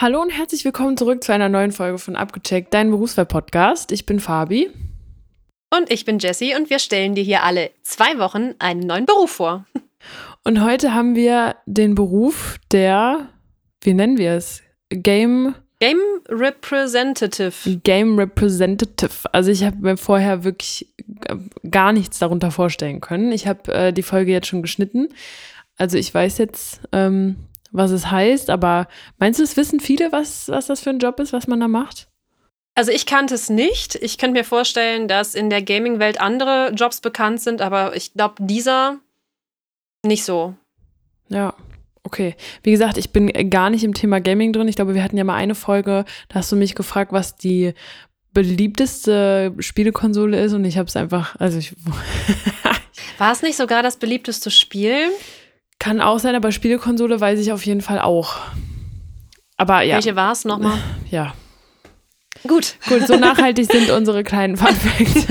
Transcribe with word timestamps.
Hallo 0.00 0.22
und 0.22 0.30
herzlich 0.30 0.64
willkommen 0.64 0.96
zurück 0.96 1.24
zu 1.24 1.32
einer 1.32 1.48
neuen 1.48 1.72
Folge 1.72 1.98
von 1.98 2.14
Abgecheckt, 2.14 2.72
dein 2.72 2.92
Berufswahl-Podcast. 2.92 3.90
Ich 3.90 4.06
bin 4.06 4.20
Fabi. 4.20 4.70
Und 5.76 5.90
ich 5.90 6.04
bin 6.04 6.20
Jessie 6.20 6.54
und 6.54 6.70
wir 6.70 6.78
stellen 6.78 7.16
dir 7.16 7.24
hier 7.24 7.42
alle 7.42 7.72
zwei 7.82 8.16
Wochen 8.20 8.54
einen 8.60 8.78
neuen 8.78 9.06
Beruf 9.06 9.32
vor. 9.32 9.66
Und 10.44 10.62
heute 10.62 10.94
haben 10.94 11.16
wir 11.16 11.56
den 11.66 11.96
Beruf 11.96 12.60
der, 12.70 13.28
wie 13.80 13.92
nennen 13.92 14.18
wir 14.18 14.34
es? 14.34 14.62
Game. 14.88 15.56
Game 15.80 15.98
Representative. 16.28 17.80
Game 17.82 18.16
Representative. 18.20 19.10
Also 19.32 19.50
ich 19.50 19.64
habe 19.64 19.78
mir 19.78 19.96
vorher 19.96 20.44
wirklich 20.44 20.94
gar 21.68 21.92
nichts 21.92 22.20
darunter 22.20 22.52
vorstellen 22.52 23.00
können. 23.00 23.32
Ich 23.32 23.48
habe 23.48 23.72
äh, 23.74 23.92
die 23.92 24.04
Folge 24.04 24.30
jetzt 24.30 24.46
schon 24.46 24.62
geschnitten. 24.62 25.08
Also 25.76 25.98
ich 25.98 26.14
weiß 26.14 26.38
jetzt, 26.38 26.82
ähm, 26.92 27.48
was 27.70 27.90
es 27.90 28.10
heißt, 28.10 28.50
aber 28.50 28.88
meinst 29.18 29.38
du, 29.38 29.44
es 29.44 29.56
wissen 29.56 29.80
viele, 29.80 30.12
was, 30.12 30.48
was 30.48 30.66
das 30.66 30.80
für 30.80 30.90
ein 30.90 30.98
Job 30.98 31.20
ist, 31.20 31.32
was 31.32 31.46
man 31.46 31.60
da 31.60 31.68
macht? 31.68 32.08
Also 32.74 32.92
ich 32.92 33.06
kannte 33.06 33.34
es 33.34 33.50
nicht. 33.50 33.96
Ich 33.96 34.18
könnte 34.18 34.38
mir 34.38 34.44
vorstellen, 34.44 35.08
dass 35.08 35.34
in 35.34 35.50
der 35.50 35.62
Gaming-Welt 35.62 36.20
andere 36.20 36.72
Jobs 36.74 37.00
bekannt 37.00 37.40
sind, 37.40 37.60
aber 37.60 37.96
ich 37.96 38.12
glaube, 38.12 38.36
dieser 38.38 38.98
nicht 40.04 40.24
so. 40.24 40.54
Ja, 41.28 41.54
okay. 42.04 42.36
Wie 42.62 42.70
gesagt, 42.70 42.96
ich 42.96 43.10
bin 43.10 43.50
gar 43.50 43.70
nicht 43.70 43.82
im 43.82 43.94
Thema 43.94 44.20
Gaming 44.20 44.52
drin. 44.52 44.68
Ich 44.68 44.76
glaube, 44.76 44.94
wir 44.94 45.02
hatten 45.02 45.16
ja 45.16 45.24
mal 45.24 45.34
eine 45.34 45.56
Folge, 45.56 46.04
da 46.28 46.36
hast 46.36 46.52
du 46.52 46.56
mich 46.56 46.74
gefragt, 46.76 47.12
was 47.12 47.36
die 47.36 47.74
beliebteste 48.32 49.54
Spielekonsole 49.58 50.40
ist 50.40 50.52
und 50.52 50.64
ich 50.64 50.78
habe 50.78 50.86
es 50.86 50.96
einfach, 50.96 51.34
also 51.40 51.58
ich. 51.58 51.74
War 53.18 53.32
es 53.32 53.42
nicht 53.42 53.56
sogar 53.56 53.82
das 53.82 53.96
beliebteste 53.96 54.52
Spiel? 54.52 55.10
Kann 55.78 56.00
auch 56.00 56.18
sein, 56.18 56.34
aber 56.34 56.52
Spielekonsole 56.52 57.20
weiß 57.20 57.38
ich 57.40 57.52
auf 57.52 57.64
jeden 57.64 57.82
Fall 57.82 58.00
auch. 58.00 58.36
Aber 59.56 59.82
ja. 59.82 59.96
Welche 59.96 60.16
war 60.16 60.32
es 60.32 60.44
nochmal? 60.44 60.78
Ja. 61.10 61.32
Gut. 62.46 62.76
Gut, 62.88 63.06
so 63.06 63.16
nachhaltig 63.18 63.70
sind 63.70 63.90
unsere 63.90 64.22
kleinen 64.22 64.56
Funfacts. 64.56 65.26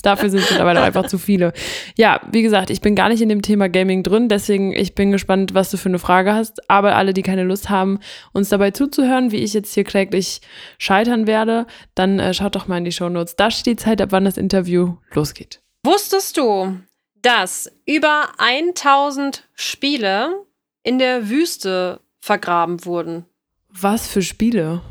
Dafür 0.02 0.30
sind 0.30 0.40
es 0.40 0.50
mittlerweile 0.50 0.80
einfach 0.80 1.06
zu 1.06 1.18
viele. 1.18 1.52
Ja, 1.96 2.20
wie 2.32 2.42
gesagt, 2.42 2.70
ich 2.70 2.80
bin 2.80 2.94
gar 2.94 3.08
nicht 3.08 3.20
in 3.20 3.28
dem 3.28 3.42
Thema 3.42 3.68
Gaming 3.68 4.02
drin, 4.02 4.28
deswegen 4.28 4.72
ich 4.72 4.94
bin 4.94 5.10
gespannt, 5.10 5.54
was 5.54 5.70
du 5.70 5.76
für 5.76 5.88
eine 5.88 5.98
Frage 5.98 6.32
hast. 6.32 6.68
Aber 6.70 6.96
alle, 6.96 7.12
die 7.12 7.22
keine 7.22 7.44
Lust 7.44 7.68
haben, 7.68 7.98
uns 8.32 8.48
dabei 8.48 8.70
zuzuhören, 8.70 9.32
wie 9.32 9.36
ich 9.38 9.52
jetzt 9.52 9.74
hier 9.74 9.84
kläglich 9.84 10.40
scheitern 10.78 11.26
werde, 11.26 11.66
dann 11.94 12.18
äh, 12.18 12.32
schaut 12.32 12.54
doch 12.54 12.68
mal 12.68 12.78
in 12.78 12.84
die 12.84 12.92
Show 12.92 13.08
Notes. 13.08 13.36
Da 13.36 13.50
steht 13.50 13.66
die 13.66 13.76
Zeit, 13.84 14.00
ab 14.00 14.12
wann 14.12 14.24
das 14.24 14.36
Interview 14.36 14.96
losgeht. 15.12 15.60
Wusstest 15.84 16.36
du, 16.36 16.78
dass 17.22 17.70
über 17.86 18.28
1000 18.38 19.48
Spiele 19.54 20.44
in 20.82 20.98
der 20.98 21.28
Wüste 21.28 22.00
vergraben 22.20 22.84
wurden? 22.84 23.24
Was 23.68 24.08
für 24.08 24.22
Spiele? 24.22 24.82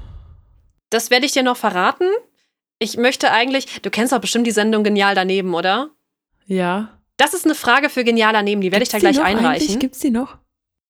Das 0.89 1.09
werde 1.09 1.25
ich 1.25 1.31
dir 1.31 1.43
noch 1.43 1.57
verraten. 1.57 2.07
Ich 2.79 2.97
möchte 2.97 3.31
eigentlich, 3.31 3.81
du 3.81 3.89
kennst 3.89 4.13
doch 4.13 4.19
bestimmt 4.19 4.47
die 4.47 4.51
Sendung 4.51 4.83
Genial 4.83 5.15
daneben, 5.15 5.53
oder? 5.53 5.89
Ja. 6.45 6.97
Das 7.17 7.33
ist 7.33 7.45
eine 7.45 7.55
Frage 7.55 7.89
für 7.89 8.03
Genial 8.03 8.33
daneben, 8.33 8.61
die 8.61 8.71
werde 8.71 8.83
ich 8.83 8.89
da 8.89 8.99
gleich 8.99 9.19
einreichen. 9.19 9.79
Gibt 9.79 9.95
es 9.95 10.01
die 10.01 10.11
noch? 10.11 10.37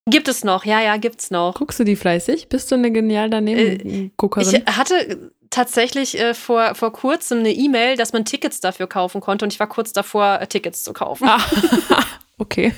Gibt 0.09 0.27
es 0.29 0.43
noch, 0.45 0.63
ja, 0.63 0.81
ja, 0.81 0.95
gibt's 0.97 1.31
noch. 1.31 1.55
Guckst 1.55 1.79
du 1.79 1.83
die 1.83 1.97
fleißig? 1.97 2.47
Bist 2.47 2.71
du 2.71 2.75
eine 2.75 2.91
Genial 2.91 3.29
daneben 3.29 4.11
Guckerin? 4.15 4.53
Äh, 4.53 4.63
ich 4.65 4.77
hatte 4.77 5.33
tatsächlich 5.49 6.19
äh, 6.19 6.33
vor, 6.33 6.75
vor 6.75 6.91
kurzem 6.91 7.39
eine 7.39 7.51
E-Mail, 7.51 7.97
dass 7.97 8.13
man 8.13 8.25
Tickets 8.25 8.59
dafür 8.59 8.87
kaufen 8.87 9.21
konnte 9.21 9.45
und 9.45 9.53
ich 9.53 9.59
war 9.59 9.67
kurz 9.67 9.93
davor, 9.93 10.39
äh, 10.41 10.47
Tickets 10.47 10.83
zu 10.83 10.93
kaufen. 10.93 11.27
Ah, 11.27 11.41
okay. 12.37 12.73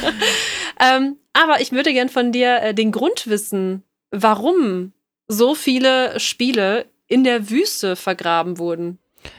ähm, 0.80 1.16
aber 1.32 1.60
ich 1.60 1.72
würde 1.72 1.92
gern 1.92 2.08
von 2.08 2.32
dir 2.32 2.62
äh, 2.62 2.74
den 2.74 2.92
Grund 2.92 3.26
wissen, 3.26 3.82
warum 4.10 4.92
so 5.28 5.54
viele 5.54 6.18
Spiele 6.20 6.86
in 7.06 7.24
der 7.24 7.50
Wüste 7.50 7.96
vergraben 7.96 8.58
wurden. 8.58 8.98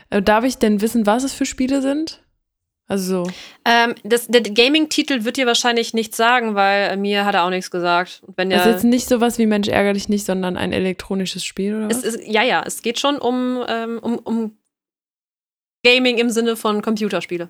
Äh, 0.09 0.21
darf 0.21 0.43
ich 0.43 0.57
denn 0.57 0.81
wissen, 0.81 1.05
was 1.05 1.23
es 1.23 1.33
für 1.33 1.45
Spiele 1.45 1.81
sind? 1.81 2.22
Also 2.93 3.25
so. 3.25 3.31
Ähm, 3.65 3.95
das, 4.03 4.27
der 4.27 4.41
Gaming-Titel 4.41 5.23
wird 5.23 5.37
dir 5.37 5.47
wahrscheinlich 5.47 5.95
nichts 5.95 6.15
sagen, 6.15 6.53
weil 6.53 6.95
mir 6.97 7.25
hat 7.25 7.33
er 7.33 7.43
auch 7.43 7.49
nichts 7.49 7.71
gesagt. 7.71 8.21
Wenn 8.35 8.51
das 8.51 8.67
ist 8.67 8.71
jetzt 8.71 8.83
nicht 8.83 9.09
sowas 9.09 9.39
wie 9.39 9.47
Mensch 9.47 9.67
ärger 9.67 9.93
dich 9.93 10.09
nicht, 10.09 10.27
sondern 10.27 10.57
ein 10.57 10.71
elektronisches 10.71 11.43
Spiel, 11.43 11.73
oder 11.75 11.89
was? 11.89 12.03
Ist, 12.03 12.19
ja, 12.27 12.43
ja, 12.43 12.61
es 12.63 12.83
geht 12.83 12.99
schon 12.99 13.17
um, 13.17 13.63
ähm, 13.67 13.97
um, 13.99 14.19
um 14.19 14.57
Gaming 15.83 16.19
im 16.19 16.29
Sinne 16.29 16.55
von 16.55 16.83
Computerspiele. 16.83 17.49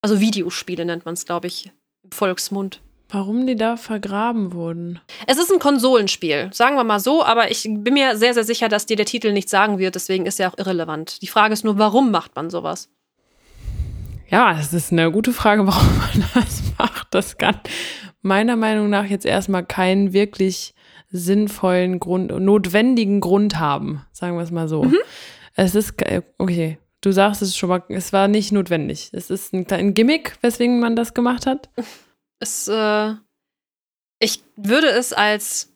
Also 0.00 0.20
Videospiele 0.20 0.84
nennt 0.84 1.06
man 1.06 1.14
es, 1.14 1.26
glaube 1.26 1.48
ich, 1.48 1.72
im 2.04 2.12
Volksmund. 2.12 2.80
Warum 3.08 3.48
die 3.48 3.56
da 3.56 3.76
vergraben 3.76 4.52
wurden? 4.52 5.00
Es 5.26 5.38
ist 5.38 5.50
ein 5.50 5.58
Konsolenspiel, 5.58 6.50
sagen 6.52 6.76
wir 6.76 6.84
mal 6.84 7.00
so, 7.00 7.24
aber 7.24 7.50
ich 7.50 7.64
bin 7.64 7.94
mir 7.94 8.16
sehr, 8.16 8.32
sehr 8.32 8.44
sicher, 8.44 8.68
dass 8.68 8.86
dir 8.86 8.96
der 8.96 9.06
Titel 9.06 9.32
nichts 9.32 9.50
sagen 9.50 9.80
wird, 9.80 9.96
deswegen 9.96 10.24
ist 10.24 10.38
er 10.38 10.52
auch 10.52 10.58
irrelevant. 10.58 11.20
Die 11.20 11.26
Frage 11.26 11.52
ist 11.52 11.64
nur, 11.64 11.78
warum 11.78 12.12
macht 12.12 12.36
man 12.36 12.48
sowas? 12.48 12.88
Ja, 14.32 14.58
es 14.58 14.72
ist 14.72 14.92
eine 14.92 15.12
gute 15.12 15.34
Frage, 15.34 15.66
warum 15.66 15.98
man 15.98 16.24
das 16.34 16.62
macht. 16.78 17.08
Das 17.10 17.36
kann 17.36 17.60
meiner 18.22 18.56
Meinung 18.56 18.88
nach 18.88 19.04
jetzt 19.04 19.26
erstmal 19.26 19.64
keinen 19.64 20.14
wirklich 20.14 20.74
sinnvollen 21.10 22.00
Grund, 22.00 22.30
notwendigen 22.30 23.20
Grund 23.20 23.58
haben, 23.58 24.06
sagen 24.12 24.36
wir 24.36 24.42
es 24.42 24.50
mal 24.50 24.68
so. 24.68 24.84
Mhm. 24.84 24.96
Es 25.54 25.74
ist, 25.74 25.94
okay, 26.38 26.78
du 27.02 27.12
sagst 27.12 27.42
es 27.42 27.54
schon 27.54 27.68
mal, 27.68 27.82
es 27.90 28.14
war 28.14 28.26
nicht 28.26 28.52
notwendig. 28.52 29.10
Es 29.12 29.28
ist 29.28 29.52
ein, 29.52 29.70
ein 29.70 29.92
Gimmick, 29.92 30.38
weswegen 30.40 30.80
man 30.80 30.96
das 30.96 31.12
gemacht 31.12 31.44
hat. 31.44 31.68
Es, 32.38 32.68
äh, 32.68 33.12
ich 34.18 34.42
würde 34.56 34.88
es 34.88 35.12
als 35.12 35.74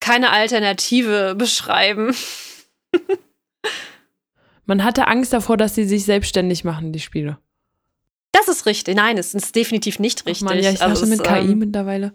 keine 0.00 0.30
Alternative 0.30 1.34
beschreiben. 1.38 2.14
man 4.64 4.82
hatte 4.82 5.08
Angst 5.08 5.34
davor, 5.34 5.58
dass 5.58 5.74
sie 5.74 5.84
sich 5.84 6.06
selbstständig 6.06 6.64
machen, 6.64 6.92
die 6.92 7.00
Spiele. 7.00 7.38
Das 8.46 8.58
ist 8.58 8.66
richtig. 8.66 8.96
Nein, 8.96 9.18
es 9.18 9.34
ist 9.34 9.54
definitiv 9.56 9.98
nicht 9.98 10.24
richtig. 10.26 10.46
Ach 10.46 10.54
Mann, 10.54 10.62
ja, 10.62 10.70
ich 10.70 10.82
also 10.82 11.06
mit 11.06 11.22
KI 11.22 11.38
ähm, 11.40 11.58
mittlerweile. 11.58 12.12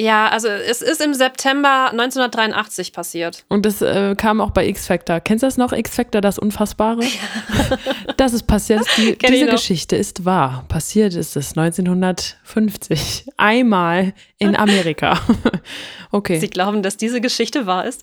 Ja, 0.00 0.26
also 0.28 0.48
es 0.48 0.82
ist 0.82 1.00
im 1.00 1.14
September 1.14 1.90
1983 1.92 2.92
passiert. 2.92 3.44
Und 3.48 3.64
das 3.64 3.80
äh, 3.80 4.16
kam 4.16 4.40
auch 4.40 4.50
bei 4.50 4.66
X-Factor. 4.66 5.20
Kennst 5.20 5.44
du 5.44 5.46
das 5.46 5.56
noch, 5.56 5.72
X-Factor, 5.72 6.20
das 6.20 6.36
Unfassbare? 6.36 7.04
Ja. 7.04 7.78
das 8.16 8.32
ist 8.32 8.48
passiert. 8.48 8.84
Die, 8.96 9.16
diese 9.16 9.46
Geschichte 9.46 9.94
ist 9.94 10.24
wahr. 10.24 10.64
Passiert 10.68 11.14
ist 11.14 11.36
es 11.36 11.56
1950. 11.56 13.26
Einmal 13.36 14.14
in 14.38 14.56
Amerika. 14.56 15.20
okay. 16.10 16.40
Sie 16.40 16.50
glauben, 16.50 16.82
dass 16.82 16.96
diese 16.96 17.20
Geschichte 17.20 17.66
wahr 17.66 17.84
ist? 17.84 18.02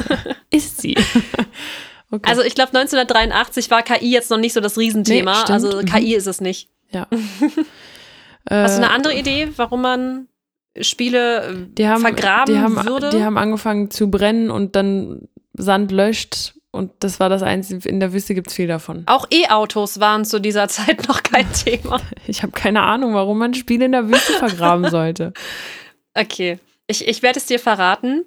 ist 0.50 0.80
sie. 0.80 0.96
Okay. 2.10 2.28
Also 2.28 2.42
ich 2.42 2.54
glaube, 2.54 2.76
1983 2.78 3.70
war 3.70 3.82
KI 3.82 4.10
jetzt 4.10 4.30
noch 4.30 4.38
nicht 4.38 4.52
so 4.52 4.60
das 4.60 4.78
Riesenthema. 4.78 5.44
Nee, 5.46 5.52
also 5.52 5.78
KI 5.80 6.10
mhm. 6.10 6.16
ist 6.16 6.26
es 6.26 6.40
nicht. 6.40 6.68
Ja. 6.90 7.08
Hast 8.48 8.78
du 8.78 8.84
eine 8.84 8.90
andere 8.90 9.14
Idee, 9.14 9.48
warum 9.56 9.82
man 9.82 10.28
Spiele 10.80 11.66
die 11.76 11.88
haben, 11.88 12.00
vergraben 12.00 12.54
die 12.54 12.60
haben, 12.60 12.86
würde? 12.86 13.10
Die 13.10 13.24
haben 13.24 13.38
angefangen 13.38 13.90
zu 13.90 14.08
brennen 14.08 14.50
und 14.50 14.76
dann 14.76 15.28
Sand 15.54 15.90
löscht 15.90 16.54
und 16.76 16.92
das 17.00 17.18
war 17.18 17.28
das 17.28 17.42
Einzige. 17.42 17.88
In 17.88 17.98
der 18.00 18.12
Wüste 18.12 18.34
gibt 18.34 18.48
es 18.48 18.54
viel 18.54 18.66
davon. 18.66 19.02
Auch 19.06 19.26
E-Autos 19.30 19.98
waren 19.98 20.24
zu 20.24 20.40
dieser 20.40 20.68
Zeit 20.68 21.08
noch 21.08 21.22
kein 21.22 21.50
Thema. 21.64 22.00
Ich 22.26 22.42
habe 22.42 22.52
keine 22.52 22.82
Ahnung, 22.82 23.14
warum 23.14 23.38
man 23.38 23.54
Spiele 23.54 23.86
in 23.86 23.92
der 23.92 24.08
Wüste 24.08 24.34
vergraben 24.34 24.90
sollte. 24.90 25.32
Okay, 26.14 26.58
ich, 26.86 27.08
ich 27.08 27.22
werde 27.22 27.38
es 27.38 27.46
dir 27.46 27.58
verraten. 27.58 28.24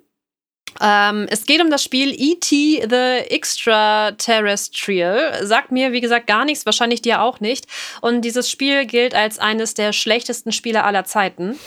Ähm, 0.81 1.27
es 1.29 1.45
geht 1.45 1.61
um 1.61 1.69
das 1.69 1.83
Spiel 1.83 2.13
E.T. 2.15 2.87
The 2.89 3.31
Extraterrestrial. 3.31 5.45
Sagt 5.45 5.71
mir, 5.71 5.91
wie 5.91 6.01
gesagt, 6.01 6.27
gar 6.27 6.45
nichts, 6.45 6.65
wahrscheinlich 6.65 7.01
dir 7.01 7.21
auch 7.21 7.39
nicht. 7.39 7.65
Und 8.01 8.21
dieses 8.21 8.49
Spiel 8.49 8.85
gilt 8.85 9.15
als 9.15 9.39
eines 9.39 9.73
der 9.73 9.93
schlechtesten 9.93 10.51
Spiele 10.51 10.83
aller 10.83 11.05
Zeiten. 11.05 11.59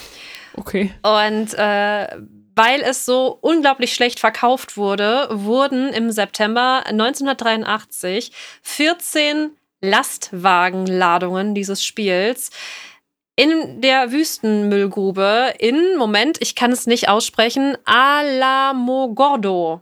Okay. 0.56 0.92
Und 1.02 1.54
äh, 1.54 2.06
weil 2.54 2.82
es 2.82 3.04
so 3.04 3.38
unglaublich 3.40 3.94
schlecht 3.94 4.20
verkauft 4.20 4.76
wurde, 4.76 5.28
wurden 5.30 5.92
im 5.92 6.10
September 6.10 6.82
1983 6.86 8.32
14 8.62 9.50
Lastwagenladungen 9.80 11.54
dieses 11.54 11.84
Spiels 11.84 12.50
in 13.36 13.80
der 13.80 14.12
Wüstenmüllgrube 14.12 15.54
in, 15.58 15.96
Moment, 15.96 16.38
ich 16.40 16.54
kann 16.54 16.70
es 16.72 16.86
nicht 16.86 17.08
aussprechen, 17.08 17.76
Alamogordo 17.84 19.80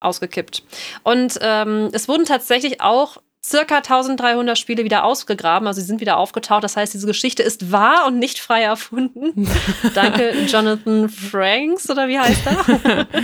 ausgekippt. 0.00 0.62
Und 1.02 1.38
ähm, 1.40 1.90
es 1.92 2.08
wurden 2.08 2.24
tatsächlich 2.24 2.80
auch 2.80 3.18
circa 3.44 3.76
1300 3.76 4.56
Spiele 4.56 4.84
wieder 4.84 5.04
ausgegraben, 5.04 5.68
also 5.68 5.80
sie 5.80 5.86
sind 5.86 6.00
wieder 6.00 6.16
aufgetaucht. 6.16 6.64
Das 6.64 6.76
heißt, 6.76 6.94
diese 6.94 7.06
Geschichte 7.06 7.42
ist 7.42 7.70
wahr 7.70 8.06
und 8.06 8.18
nicht 8.18 8.38
frei 8.38 8.62
erfunden. 8.62 9.48
Danke, 9.94 10.32
Jonathan 10.46 11.08
Franks, 11.10 11.90
oder 11.90 12.08
wie 12.08 12.18
heißt 12.18 12.46
er? 12.46 13.06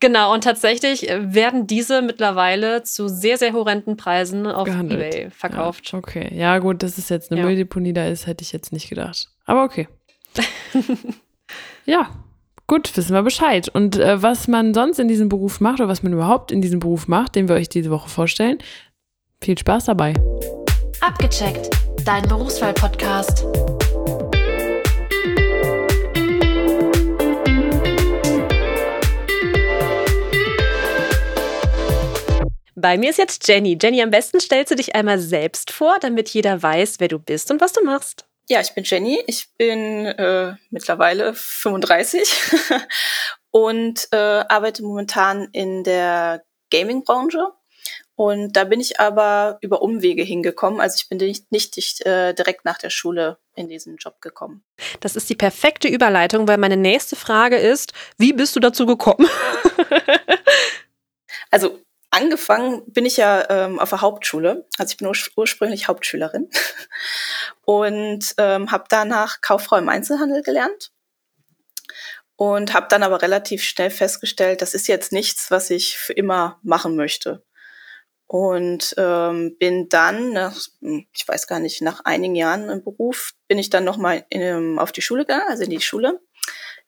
Genau, 0.00 0.34
und 0.34 0.44
tatsächlich 0.44 1.08
äh, 1.08 1.34
werden 1.34 1.66
diese 1.66 2.02
mittlerweile 2.02 2.82
zu 2.82 3.08
sehr, 3.08 3.38
sehr 3.38 3.52
horrenden 3.52 3.96
Preisen 3.96 4.46
auf 4.46 4.66
Gehandelt. 4.66 5.14
Ebay 5.14 5.30
verkauft. 5.30 5.92
Ja, 5.92 5.98
okay, 5.98 6.30
ja 6.34 6.58
gut, 6.58 6.82
dass 6.82 6.98
es 6.98 7.08
jetzt 7.08 7.30
eine 7.30 7.40
ja. 7.40 7.46
Mülldeponie 7.46 7.92
da 7.92 8.06
ist, 8.06 8.26
hätte 8.26 8.42
ich 8.42 8.52
jetzt 8.52 8.72
nicht 8.72 8.88
gedacht. 8.88 9.28
Aber 9.46 9.64
okay. 9.64 9.88
ja, 11.84 12.10
Gut, 12.66 12.96
wissen 12.96 13.12
wir 13.12 13.22
Bescheid. 13.22 13.68
Und 13.68 13.98
äh, 13.98 14.22
was 14.22 14.48
man 14.48 14.72
sonst 14.72 14.98
in 14.98 15.06
diesem 15.06 15.28
Beruf 15.28 15.60
macht 15.60 15.80
oder 15.80 15.88
was 15.88 16.02
man 16.02 16.14
überhaupt 16.14 16.50
in 16.50 16.62
diesem 16.62 16.80
Beruf 16.80 17.08
macht, 17.08 17.34
den 17.34 17.48
wir 17.48 17.56
euch 17.56 17.68
diese 17.68 17.90
Woche 17.90 18.08
vorstellen. 18.08 18.58
Viel 19.42 19.58
Spaß 19.58 19.84
dabei. 19.84 20.14
Abgecheckt, 21.02 21.68
dein 22.06 22.26
Berufswahl-Podcast. 22.26 23.44
Bei 32.84 32.98
mir 32.98 33.08
ist 33.08 33.16
jetzt 33.16 33.48
Jenny. 33.48 33.78
Jenny, 33.80 34.02
am 34.02 34.10
besten 34.10 34.40
stellst 34.40 34.70
du 34.70 34.76
dich 34.76 34.94
einmal 34.94 35.18
selbst 35.18 35.70
vor, 35.70 35.96
damit 36.00 36.28
jeder 36.28 36.62
weiß, 36.62 36.96
wer 36.98 37.08
du 37.08 37.18
bist 37.18 37.50
und 37.50 37.62
was 37.62 37.72
du 37.72 37.82
machst. 37.82 38.26
Ja, 38.50 38.60
ich 38.60 38.74
bin 38.74 38.84
Jenny. 38.84 39.22
Ich 39.26 39.48
bin 39.56 40.04
äh, 40.04 40.52
mittlerweile 40.68 41.32
35 41.32 42.28
und 43.50 44.06
äh, 44.12 44.16
arbeite 44.16 44.82
momentan 44.82 45.48
in 45.52 45.82
der 45.82 46.44
Gaming-Branche. 46.70 47.52
Und 48.16 48.52
da 48.52 48.64
bin 48.64 48.80
ich 48.80 49.00
aber 49.00 49.56
über 49.62 49.80
Umwege 49.80 50.22
hingekommen. 50.22 50.82
Also 50.82 50.96
ich 51.00 51.08
bin 51.08 51.16
nicht, 51.16 51.50
nicht 51.52 52.04
äh, 52.04 52.34
direkt 52.34 52.66
nach 52.66 52.76
der 52.76 52.90
Schule 52.90 53.38
in 53.54 53.70
diesen 53.70 53.96
Job 53.96 54.20
gekommen. 54.20 54.62
Das 55.00 55.16
ist 55.16 55.30
die 55.30 55.36
perfekte 55.36 55.88
Überleitung, 55.88 56.46
weil 56.48 56.58
meine 56.58 56.76
nächste 56.76 57.16
Frage 57.16 57.56
ist, 57.56 57.94
wie 58.18 58.34
bist 58.34 58.54
du 58.54 58.60
dazu 58.60 58.84
gekommen? 58.84 59.26
also 61.50 61.78
angefangen 62.14 62.82
bin 62.86 63.04
ich 63.04 63.16
ja 63.16 63.48
ähm, 63.50 63.78
auf 63.78 63.90
der 63.90 64.00
Hauptschule. 64.00 64.66
Also 64.78 64.92
ich 64.92 64.96
bin 64.96 65.08
ur 65.08 65.14
ursprünglich 65.36 65.88
Hauptschülerin 65.88 66.48
und 67.64 68.34
ähm, 68.38 68.70
habe 68.70 68.84
danach 68.88 69.40
Kauffrau 69.40 69.76
im 69.76 69.88
Einzelhandel 69.88 70.42
gelernt 70.42 70.92
und 72.36 72.74
habe 72.74 72.86
dann 72.88 73.02
aber 73.02 73.22
relativ 73.22 73.62
schnell 73.62 73.90
festgestellt, 73.90 74.62
das 74.62 74.74
ist 74.74 74.88
jetzt 74.88 75.12
nichts, 75.12 75.50
was 75.50 75.70
ich 75.70 75.98
für 75.98 76.12
immer 76.12 76.58
machen 76.62 76.96
möchte. 76.96 77.44
Und 78.26 78.94
ähm, 78.96 79.56
bin 79.58 79.88
dann, 79.88 80.32
nach, 80.32 80.56
ich 81.12 81.28
weiß 81.28 81.46
gar 81.46 81.60
nicht, 81.60 81.82
nach 81.82 82.00
einigen 82.04 82.34
Jahren 82.34 82.70
im 82.70 82.82
Beruf, 82.82 83.34
bin 83.48 83.58
ich 83.58 83.70
dann 83.70 83.84
nochmal 83.84 84.24
auf 84.78 84.92
die 84.92 85.02
Schule 85.02 85.24
gegangen, 85.24 85.48
also 85.48 85.62
in 85.64 85.70
die 85.70 85.80
Schule 85.80 86.20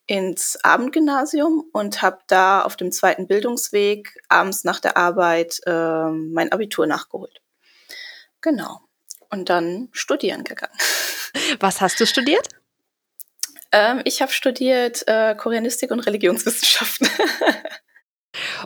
ins 0.06 0.56
Abendgymnasium 0.62 1.64
und 1.72 2.02
habe 2.02 2.18
da 2.28 2.62
auf 2.62 2.76
dem 2.76 2.92
zweiten 2.92 3.26
Bildungsweg 3.26 4.16
abends 4.28 4.64
nach 4.64 4.80
der 4.80 4.96
Arbeit 4.96 5.60
äh, 5.66 6.10
mein 6.10 6.52
Abitur 6.52 6.86
nachgeholt. 6.86 7.40
Genau. 8.40 8.80
Und 9.30 9.48
dann 9.48 9.88
studieren 9.92 10.44
gegangen. 10.44 10.78
Was 11.60 11.80
hast 11.80 11.98
du 12.00 12.06
studiert? 12.06 12.48
Ähm, 13.72 14.00
ich 14.04 14.22
habe 14.22 14.32
studiert 14.32 15.02
äh, 15.08 15.34
Koreanistik 15.34 15.90
und 15.90 16.00
Religionswissenschaften. 16.00 17.08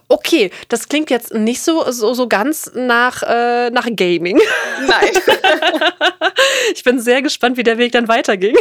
Okay, 0.09 0.51
das 0.69 0.89
klingt 0.89 1.11
jetzt 1.11 1.33
nicht 1.33 1.63
so, 1.63 1.91
so, 1.93 2.13
so 2.15 2.27
ganz 2.27 2.73
nach, 2.75 3.23
äh, 3.23 3.71
nach 3.71 3.87
Gaming. 3.95 4.41
Nein. 4.87 5.13
ich 6.75 6.83
bin 6.83 7.01
sehr 7.01 7.23
gespannt, 7.23 7.57
wie 7.57 7.63
der 7.63 7.79
Weg 7.79 7.93
dann 7.93 8.09
weiterging. 8.09 8.57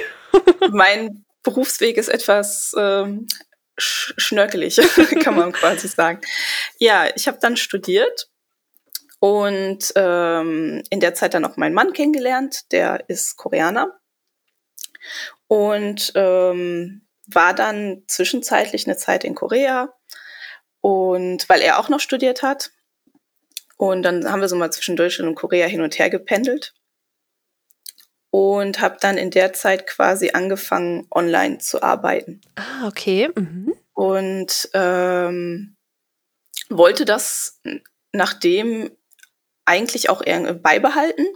Mein 0.70 1.26
Berufsweg 1.50 1.98
ist 1.98 2.10
etwas 2.10 2.74
ähm, 2.78 3.28
sch 3.80 4.14
schnörkelig, 4.18 4.76
kann 5.24 5.36
man 5.36 5.52
quasi 5.52 5.88
sagen. 5.88 6.22
Ja, 6.78 7.08
ich 7.16 7.28
habe 7.28 7.40
dann 7.42 7.58
studiert 7.58 8.30
und 9.20 9.92
ähm, 9.96 10.84
in 10.92 11.00
der 11.00 11.16
Zeit 11.16 11.34
dann 11.34 11.46
auch 11.46 11.58
meinen 11.58 11.74
Mann 11.74 11.94
kennengelernt, 11.94 12.72
der 12.72 13.10
ist 13.10 13.36
Koreaner. 13.36 14.00
Und 15.48 16.12
ähm, 16.14 17.08
war 17.26 17.56
dann 17.56 18.04
zwischenzeitlich 18.08 18.86
eine 18.86 18.98
Zeit 18.98 19.24
in 19.24 19.34
Korea 19.34 19.92
und 20.82 21.50
weil 21.50 21.62
er 21.62 21.80
auch 21.80 21.90
noch 21.90 22.00
studiert 22.00 22.44
hat. 22.44 22.72
Und 23.78 24.04
dann 24.04 24.30
haben 24.32 24.42
wir 24.42 24.50
so 24.50 24.56
mal 24.56 24.72
zwischen 24.72 24.96
Deutschland 24.96 25.30
und 25.30 25.36
Korea 25.36 25.66
hin 25.66 25.82
und 25.82 25.98
her 25.98 26.12
gependelt 26.12 26.76
und 28.32 28.82
habe 28.82 28.98
dann 29.00 29.18
in 29.18 29.32
der 29.32 29.54
Zeit 29.54 29.88
quasi 29.88 30.32
angefangen, 30.34 31.08
online 31.12 31.58
zu 31.58 31.82
arbeiten. 31.82 32.42
Ah, 32.56 32.88
okay. 32.88 33.30
Mhm. 33.36 33.74
Und 33.94 34.70
ähm, 34.74 35.76
wollte 36.70 37.06
das 37.06 37.60
nachdem 38.12 38.92
eigentlich 39.66 40.10
auch 40.10 40.22
eher 40.26 40.54
beibehalten. 40.54 41.28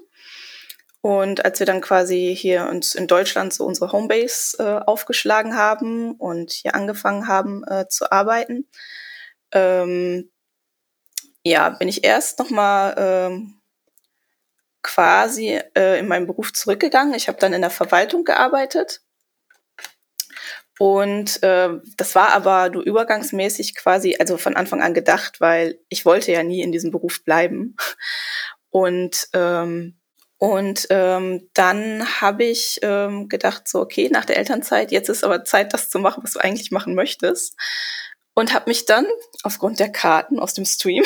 Und 1.01 1.43
als 1.43 1.59
wir 1.59 1.67
dann 1.67 1.81
quasi 1.81 2.35
hier 2.37 2.67
uns 2.69 2.95
in 2.95 3.07
Deutschland 3.07 3.53
so 3.53 3.65
unsere 3.65 3.91
Homebase 3.91 4.57
äh, 4.59 4.85
aufgeschlagen 4.85 5.55
haben 5.55 6.13
und 6.13 6.51
hier 6.51 6.75
angefangen 6.75 7.27
haben 7.27 7.63
äh, 7.65 7.87
zu 7.89 8.11
arbeiten, 8.11 8.69
ähm, 9.51 10.31
ja, 11.43 11.69
bin 11.69 11.89
ich 11.89 12.05
erst 12.05 12.39
nochmal 12.39 12.95
ähm, 12.97 13.61
quasi 14.83 15.59
äh, 15.75 15.99
in 15.99 16.07
meinem 16.07 16.27
Beruf 16.27 16.53
zurückgegangen. 16.53 17.15
Ich 17.15 17.27
habe 17.27 17.39
dann 17.39 17.53
in 17.53 17.61
der 17.61 17.69
Verwaltung 17.69 18.23
gearbeitet. 18.23 19.01
Und 20.79 21.41
äh, 21.43 21.69
das 21.97 22.15
war 22.15 22.29
aber 22.33 22.69
nur 22.69 22.83
übergangsmäßig 22.83 23.75
quasi, 23.75 24.17
also 24.19 24.37
von 24.37 24.55
Anfang 24.55 24.81
an 24.81 24.93
gedacht, 24.93 25.39
weil 25.39 25.79
ich 25.89 26.05
wollte 26.05 26.31
ja 26.31 26.43
nie 26.43 26.61
in 26.61 26.71
diesem 26.71 26.91
Beruf 26.91 27.23
bleiben. 27.23 27.75
Und 28.69 29.29
ähm, 29.33 29.99
und 30.43 30.87
ähm, 30.89 31.49
dann 31.53 32.05
habe 32.19 32.43
ich 32.43 32.79
ähm, 32.81 33.29
gedacht, 33.29 33.65
so, 33.65 33.79
okay, 33.79 34.09
nach 34.11 34.25
der 34.25 34.35
Elternzeit, 34.35 34.91
jetzt 34.91 35.07
ist 35.07 35.23
aber 35.23 35.45
Zeit, 35.45 35.73
das 35.73 35.89
zu 35.89 35.99
machen, 35.99 36.21
was 36.21 36.33
du 36.33 36.39
eigentlich 36.39 36.69
machen 36.69 36.95
möchtest. 36.95 37.55
Und 38.33 38.53
habe 38.53 38.69
mich 38.69 38.85
dann 38.85 39.05
aufgrund 39.43 39.79
der 39.79 39.89
Karten 39.89 40.39
aus 40.39 40.53
dem 40.53 40.65
Stream 40.65 41.05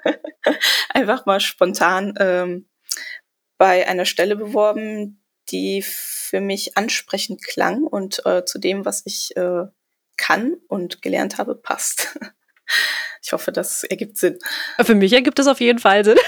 einfach 0.90 1.24
mal 1.24 1.40
spontan 1.40 2.12
ähm, 2.20 2.68
bei 3.62 3.86
einer 3.86 4.06
Stelle 4.06 4.34
beworben, 4.34 5.22
die 5.50 5.82
für 5.86 6.40
mich 6.40 6.76
ansprechend 6.76 7.44
klang 7.44 7.84
und 7.84 8.26
äh, 8.26 8.44
zu 8.44 8.58
dem, 8.58 8.84
was 8.84 9.02
ich 9.04 9.36
äh, 9.36 9.66
kann 10.16 10.56
und 10.66 11.00
gelernt 11.00 11.38
habe, 11.38 11.54
passt. 11.54 12.18
Ich 13.24 13.32
hoffe, 13.32 13.52
das 13.52 13.84
ergibt 13.84 14.16
Sinn. 14.16 14.38
Für 14.80 14.96
mich 14.96 15.12
ergibt 15.12 15.38
es 15.38 15.46
auf 15.46 15.60
jeden 15.60 15.78
Fall 15.78 16.04
Sinn. 16.04 16.18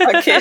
Okay. 0.00 0.38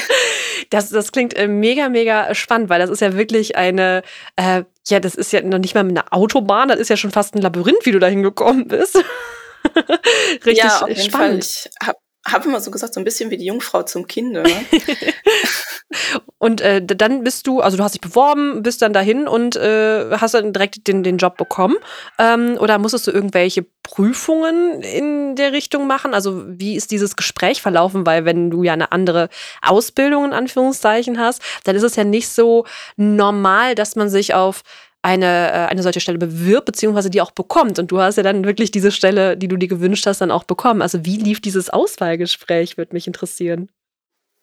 Das, 0.69 0.89
das 0.89 1.11
klingt 1.11 1.35
äh, 1.35 1.47
mega, 1.47 1.87
mega 1.87 2.35
spannend, 2.35 2.69
weil 2.69 2.79
das 2.79 2.89
ist 2.89 2.99
ja 2.99 3.15
wirklich 3.15 3.55
eine, 3.55 4.01
äh, 4.35 4.63
ja, 4.87 4.99
das 4.99 5.15
ist 5.15 5.31
ja 5.31 5.41
noch 5.41 5.59
nicht 5.59 5.73
mal 5.75 5.87
eine 5.87 6.11
Autobahn, 6.11 6.67
das 6.67 6.79
ist 6.79 6.89
ja 6.89 6.97
schon 6.97 7.11
fast 7.11 7.35
ein 7.35 7.41
Labyrinth, 7.41 7.85
wie 7.85 7.91
du 7.91 7.99
da 7.99 8.07
hingekommen 8.07 8.67
bist. 8.67 9.01
Richtig 10.45 10.57
ja, 10.57 10.81
auf 10.81 10.89
jeden 10.89 11.01
spannend. 11.01 11.45
Fall. 11.45 11.71
Ich 11.79 11.87
habe 11.87 11.97
habe 12.27 12.47
immer 12.47 12.59
so 12.59 12.71
gesagt, 12.71 12.93
so 12.93 12.99
ein 12.99 13.03
bisschen 13.03 13.29
wie 13.29 13.37
die 13.37 13.45
Jungfrau 13.45 13.83
zum 13.83 14.07
Kinde. 14.07 14.43
Ne? 14.43 14.65
und 16.39 16.61
äh, 16.61 16.83
dann 16.83 17.23
bist 17.23 17.45
du, 17.45 17.61
also 17.61 17.77
du 17.77 17.83
hast 17.83 17.93
dich 17.93 18.01
beworben, 18.01 18.63
bist 18.63 18.81
dann 18.81 18.93
dahin 18.93 19.27
und 19.27 19.55
äh, 19.55 20.17
hast 20.17 20.33
dann 20.33 20.51
direkt 20.51 20.87
den, 20.87 21.03
den 21.03 21.17
Job 21.17 21.37
bekommen. 21.37 21.75
Ähm, 22.17 22.57
oder 22.59 22.79
musstest 22.79 23.07
du 23.07 23.11
irgendwelche 23.11 23.65
Prüfungen 23.83 24.81
in 24.81 25.35
der 25.35 25.51
Richtung 25.51 25.85
machen? 25.85 26.13
Also 26.13 26.43
wie 26.47 26.75
ist 26.75 26.91
dieses 26.91 27.15
Gespräch 27.15 27.61
verlaufen? 27.61 28.05
Weil 28.05 28.25
wenn 28.25 28.49
du 28.49 28.63
ja 28.63 28.73
eine 28.73 28.91
andere 28.91 29.29
Ausbildung 29.61 30.25
in 30.25 30.33
Anführungszeichen 30.33 31.19
hast, 31.19 31.41
dann 31.63 31.75
ist 31.75 31.83
es 31.83 31.95
ja 31.95 32.03
nicht 32.03 32.29
so 32.29 32.65
normal, 32.95 33.75
dass 33.75 33.95
man 33.95 34.09
sich 34.09 34.33
auf 34.33 34.63
eine, 35.05 35.51
äh, 35.51 35.67
eine 35.67 35.83
solche 35.83 35.99
Stelle 35.99 36.17
bewirbt, 36.17 36.65
beziehungsweise 36.65 37.11
die 37.11 37.21
auch 37.21 37.29
bekommt. 37.29 37.77
Und 37.77 37.91
du 37.91 37.99
hast 37.99 38.15
ja 38.15 38.23
dann 38.23 38.43
wirklich 38.43 38.71
diese 38.71 38.91
Stelle, 38.91 39.37
die 39.37 39.47
du 39.47 39.55
dir 39.55 39.67
gewünscht 39.67 40.07
hast, 40.07 40.19
dann 40.19 40.31
auch 40.31 40.45
bekommen. 40.45 40.81
Also 40.81 41.05
wie 41.05 41.17
lief 41.17 41.39
dieses 41.39 41.69
Auswahlgespräch, 41.69 42.75
würde 42.75 42.93
mich 42.93 43.05
interessieren. 43.05 43.69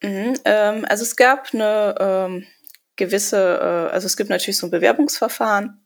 Mhm, 0.01 0.39
ähm, 0.45 0.85
also 0.87 1.03
es 1.03 1.17
gab 1.17 1.53
eine 1.53 1.95
ähm, 1.99 2.47
gewisse, 2.95 3.37
äh, 3.37 3.93
also 3.93 4.05
es 4.05 4.15
gibt 4.15 4.29
natürlich 4.29 4.57
so 4.57 4.67
ein 4.67 4.71
Bewerbungsverfahren 4.71 5.85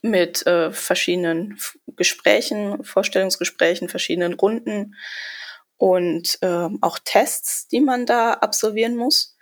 mit 0.00 0.46
äh, 0.46 0.72
verschiedenen 0.72 1.58
Gesprächen, 1.96 2.82
Vorstellungsgesprächen, 2.84 3.90
verschiedenen 3.90 4.32
Runden 4.32 4.94
und 5.76 6.38
ähm, 6.40 6.78
auch 6.80 6.98
Tests, 7.04 7.68
die 7.68 7.82
man 7.82 8.06
da 8.06 8.32
absolvieren 8.32 8.96
muss. 8.96 9.36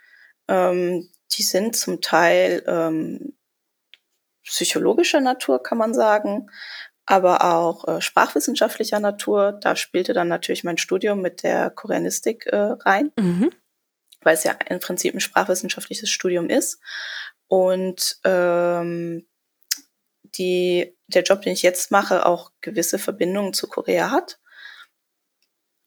Ähm, 0.48 1.08
die 1.32 1.42
sind 1.42 1.76
zum 1.76 2.00
Teil 2.00 2.64
ähm, 2.66 3.34
psychologischer 4.44 5.20
Natur, 5.20 5.62
kann 5.62 5.78
man 5.78 5.94
sagen, 5.94 6.48
aber 7.06 7.44
auch 7.44 7.86
äh, 7.88 8.00
sprachwissenschaftlicher 8.00 9.00
Natur. 9.00 9.52
Da 9.52 9.76
spielte 9.76 10.12
dann 10.12 10.28
natürlich 10.28 10.64
mein 10.64 10.78
Studium 10.78 11.20
mit 11.20 11.42
der 11.42 11.70
Koreanistik 11.70 12.46
äh, 12.46 12.56
rein, 12.56 13.12
mhm. 13.18 13.50
weil 14.22 14.34
es 14.34 14.44
ja 14.44 14.52
im 14.68 14.80
Prinzip 14.80 15.14
ein 15.14 15.20
sprachwissenschaftliches 15.20 16.10
Studium 16.10 16.48
ist. 16.48 16.80
Und 17.48 18.18
ähm, 18.24 19.26
die, 20.22 20.96
der 21.08 21.22
Job, 21.22 21.42
den 21.42 21.52
ich 21.52 21.62
jetzt 21.62 21.90
mache, 21.90 22.24
auch 22.24 22.52
gewisse 22.60 22.98
Verbindungen 22.98 23.52
zu 23.52 23.66
Korea 23.66 24.10
hat. 24.10 24.38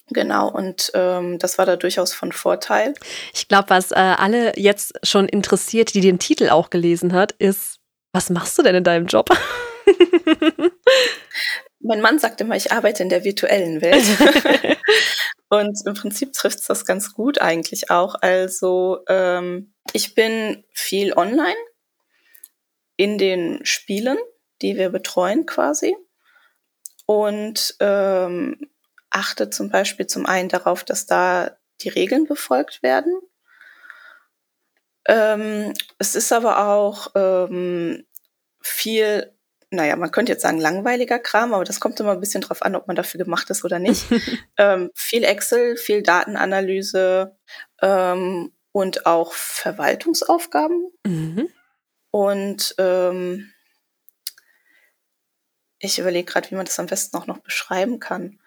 Genau, 0.09 0.49
und 0.51 0.91
ähm, 0.93 1.39
das 1.39 1.57
war 1.57 1.65
da 1.65 1.77
durchaus 1.77 2.13
von 2.13 2.31
Vorteil. 2.31 2.93
Ich 3.33 3.47
glaube, 3.47 3.71
was 3.71 3.91
äh, 3.91 3.95
alle 3.95 4.53
jetzt 4.55 4.93
schon 5.01 5.27
interessiert, 5.27 5.95
die 5.95 6.01
den 6.01 6.19
Titel 6.19 6.49
auch 6.49 6.69
gelesen 6.69 7.13
hat, 7.13 7.31
ist 7.31 7.79
was 8.15 8.29
machst 8.29 8.57
du 8.57 8.63
denn 8.63 8.75
in 8.75 8.83
deinem 8.83 9.07
Job? 9.07 9.29
mein 11.79 12.01
Mann 12.01 12.17
sagt 12.17 12.41
immer, 12.41 12.55
ich 12.55 12.71
arbeite 12.71 13.03
in 13.03 13.09
der 13.09 13.23
virtuellen 13.23 13.81
Welt. 13.81 14.05
Und 15.49 15.77
im 15.85 15.93
Prinzip 15.93 16.33
trifft 16.33 16.59
es 16.59 16.65
das 16.65 16.85
ganz 16.85 17.13
gut 17.13 17.39
eigentlich 17.39 17.91
auch. 17.91 18.15
Also 18.15 18.99
ähm, 19.07 19.73
ich 19.93 20.15
bin 20.15 20.63
viel 20.71 21.13
online 21.13 21.55
in 22.97 23.17
den 23.17 23.63
Spielen, 23.65 24.17
die 24.61 24.77
wir 24.77 24.89
betreuen 24.89 25.45
quasi. 25.45 25.95
Und 27.05 27.75
ähm, 27.79 28.57
achte 29.11 29.49
zum 29.49 29.69
Beispiel 29.69 30.07
zum 30.07 30.25
einen 30.25 30.49
darauf, 30.49 30.83
dass 30.83 31.05
da 31.05 31.55
die 31.81 31.89
Regeln 31.89 32.25
befolgt 32.25 32.81
werden. 32.81 33.13
Ähm, 35.07 35.73
es 35.99 36.15
ist 36.15 36.31
aber 36.33 36.67
auch 36.67 37.11
ähm, 37.15 38.05
viel, 38.61 39.31
naja, 39.69 39.95
man 39.95 40.11
könnte 40.11 40.31
jetzt 40.31 40.41
sagen 40.41 40.59
langweiliger 40.59 41.19
Kram, 41.19 41.53
aber 41.53 41.63
das 41.63 41.79
kommt 41.79 41.99
immer 41.99 42.13
ein 42.13 42.19
bisschen 42.19 42.41
drauf 42.41 42.61
an, 42.61 42.75
ob 42.75 42.87
man 42.87 42.95
dafür 42.95 43.19
gemacht 43.19 43.49
ist 43.49 43.63
oder 43.63 43.79
nicht. 43.79 44.05
ähm, 44.57 44.91
viel 44.95 45.23
Excel, 45.23 45.77
viel 45.77 46.01
Datenanalyse 46.01 47.37
ähm, 47.81 48.51
und 48.71 49.05
auch 49.05 49.33
Verwaltungsaufgaben. 49.33 50.91
Mhm. 51.05 51.49
Und 52.11 52.75
ähm, 52.77 53.51
ich 55.79 55.99
überlege 55.99 56.31
gerade, 56.31 56.49
wie 56.49 56.55
man 56.55 56.65
das 56.65 56.79
am 56.79 56.87
besten 56.87 57.17
auch 57.17 57.27
noch 57.27 57.39
beschreiben 57.39 57.99
kann. 57.99 58.39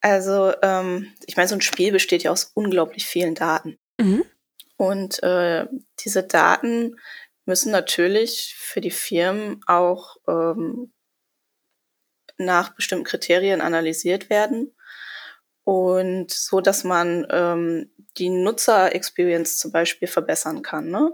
Also, 0.00 0.52
ähm, 0.62 1.12
ich 1.26 1.36
meine, 1.36 1.48
so 1.48 1.54
ein 1.54 1.62
Spiel 1.62 1.90
besteht 1.90 2.22
ja 2.22 2.30
aus 2.30 2.50
unglaublich 2.54 3.06
vielen 3.06 3.34
Daten. 3.34 3.78
Mhm. 3.98 4.24
Und 4.76 5.22
äh, 5.22 5.66
diese 6.00 6.22
Daten 6.24 6.96
müssen 7.46 7.70
natürlich 7.70 8.54
für 8.58 8.80
die 8.80 8.90
Firmen 8.90 9.60
auch 9.66 10.16
ähm, 10.26 10.92
nach 12.36 12.74
bestimmten 12.74 13.04
Kriterien 13.04 13.60
analysiert 13.60 14.30
werden 14.30 14.74
und 15.64 16.30
so, 16.30 16.60
dass 16.60 16.84
man 16.84 17.26
ähm, 17.30 17.90
die 18.18 18.28
Nutzer-Experience 18.28 19.58
zum 19.58 19.72
Beispiel 19.72 20.08
verbessern 20.08 20.62
kann. 20.62 20.90
Ne? 20.90 21.12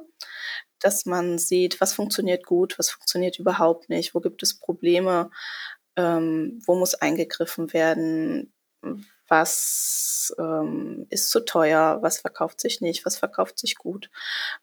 Dass 0.81 1.07
man 1.07 1.38
sieht, 1.38 1.81
was 1.81 1.93
funktioniert 1.93 2.45
gut, 2.45 2.79
was 2.79 2.90
funktioniert 2.90 3.38
überhaupt 3.38 3.88
nicht, 3.88 4.14
wo 4.14 4.21
gibt 4.21 4.43
es 4.43 4.59
Probleme, 4.59 5.31
ähm, 5.97 6.61
wo 6.67 6.75
muss 6.75 6.95
eingegriffen 6.95 7.73
werden, 7.73 8.52
was 9.30 10.34
ähm, 10.38 11.06
ist 11.08 11.30
zu 11.30 11.40
teuer, 11.44 11.99
was 12.02 12.18
verkauft 12.18 12.60
sich 12.60 12.80
nicht, 12.80 13.06
was 13.06 13.16
verkauft 13.16 13.58
sich 13.58 13.76
gut, 13.76 14.10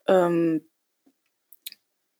ähm, 0.07 0.69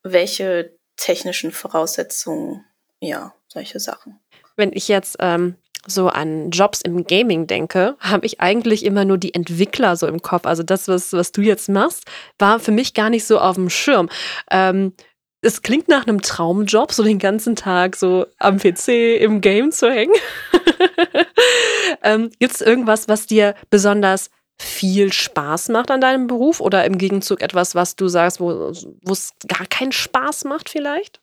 welche 0.02 0.78
technischen 0.96 1.52
Voraussetzungen, 1.52 2.66
ja, 3.02 3.34
solche 3.48 3.80
Sachen. 3.80 4.20
Wenn 4.56 4.72
ich 4.74 4.88
jetzt 4.88 5.18
ähm, 5.20 5.56
so 5.86 6.08
an 6.08 6.50
Jobs 6.50 6.82
im 6.82 7.06
Gaming 7.06 7.48
denke, 7.48 7.96
habe 8.00 8.26
ich 8.26 8.40
eigentlich 8.40 8.86
immer 8.86 9.06
nur 9.06 9.18
die 9.18 9.34
Entwickler 9.34 9.96
so 9.96 10.08
im 10.08 10.22
Kopf. 10.22 10.46
Also 10.46 10.64
das, 10.64 10.88
was, 10.88 11.14
was 11.14 11.32
du 11.32 11.42
jetzt 11.42 11.70
machst, 11.70 12.06
war 12.40 12.60
für 12.60 12.72
mich 12.72 12.94
gar 12.94 13.10
nicht 13.10 13.26
so 13.26 13.40
auf 13.40 13.56
dem 13.56 13.70
Schirm. 13.70 14.10
Ähm, 14.50 14.94
es 15.42 15.62
klingt 15.62 15.88
nach 15.88 16.08
einem 16.08 16.22
Traumjob, 16.22 16.92
so 16.92 17.04
den 17.04 17.20
ganzen 17.20 17.56
Tag 17.56 17.96
so 17.96 18.26
am 18.40 18.58
PC 18.58 19.20
im 19.20 19.40
Game 19.42 19.72
zu 19.72 19.90
hängen. 19.90 20.14
ähm, 22.04 22.32
Gibt 22.40 22.54
es 22.54 22.62
irgendwas, 22.62 23.08
was 23.08 23.28
dir 23.28 23.56
besonders 23.70 24.30
viel 24.60 25.14
Spaß 25.14 25.70
macht 25.70 25.92
an 25.92 26.02
deinem 26.02 26.28
Beruf 26.28 26.60
oder 26.60 26.84
im 26.86 26.98
Gegenzug 26.98 27.42
etwas, 27.42 27.76
was 27.76 27.96
du 27.96 28.08
sagst, 28.08 28.40
wo 28.40 28.72
es 29.12 29.34
gar 29.48 29.68
keinen 29.68 29.92
Spaß 29.92 30.46
macht 30.46 30.70
vielleicht? 30.70 31.22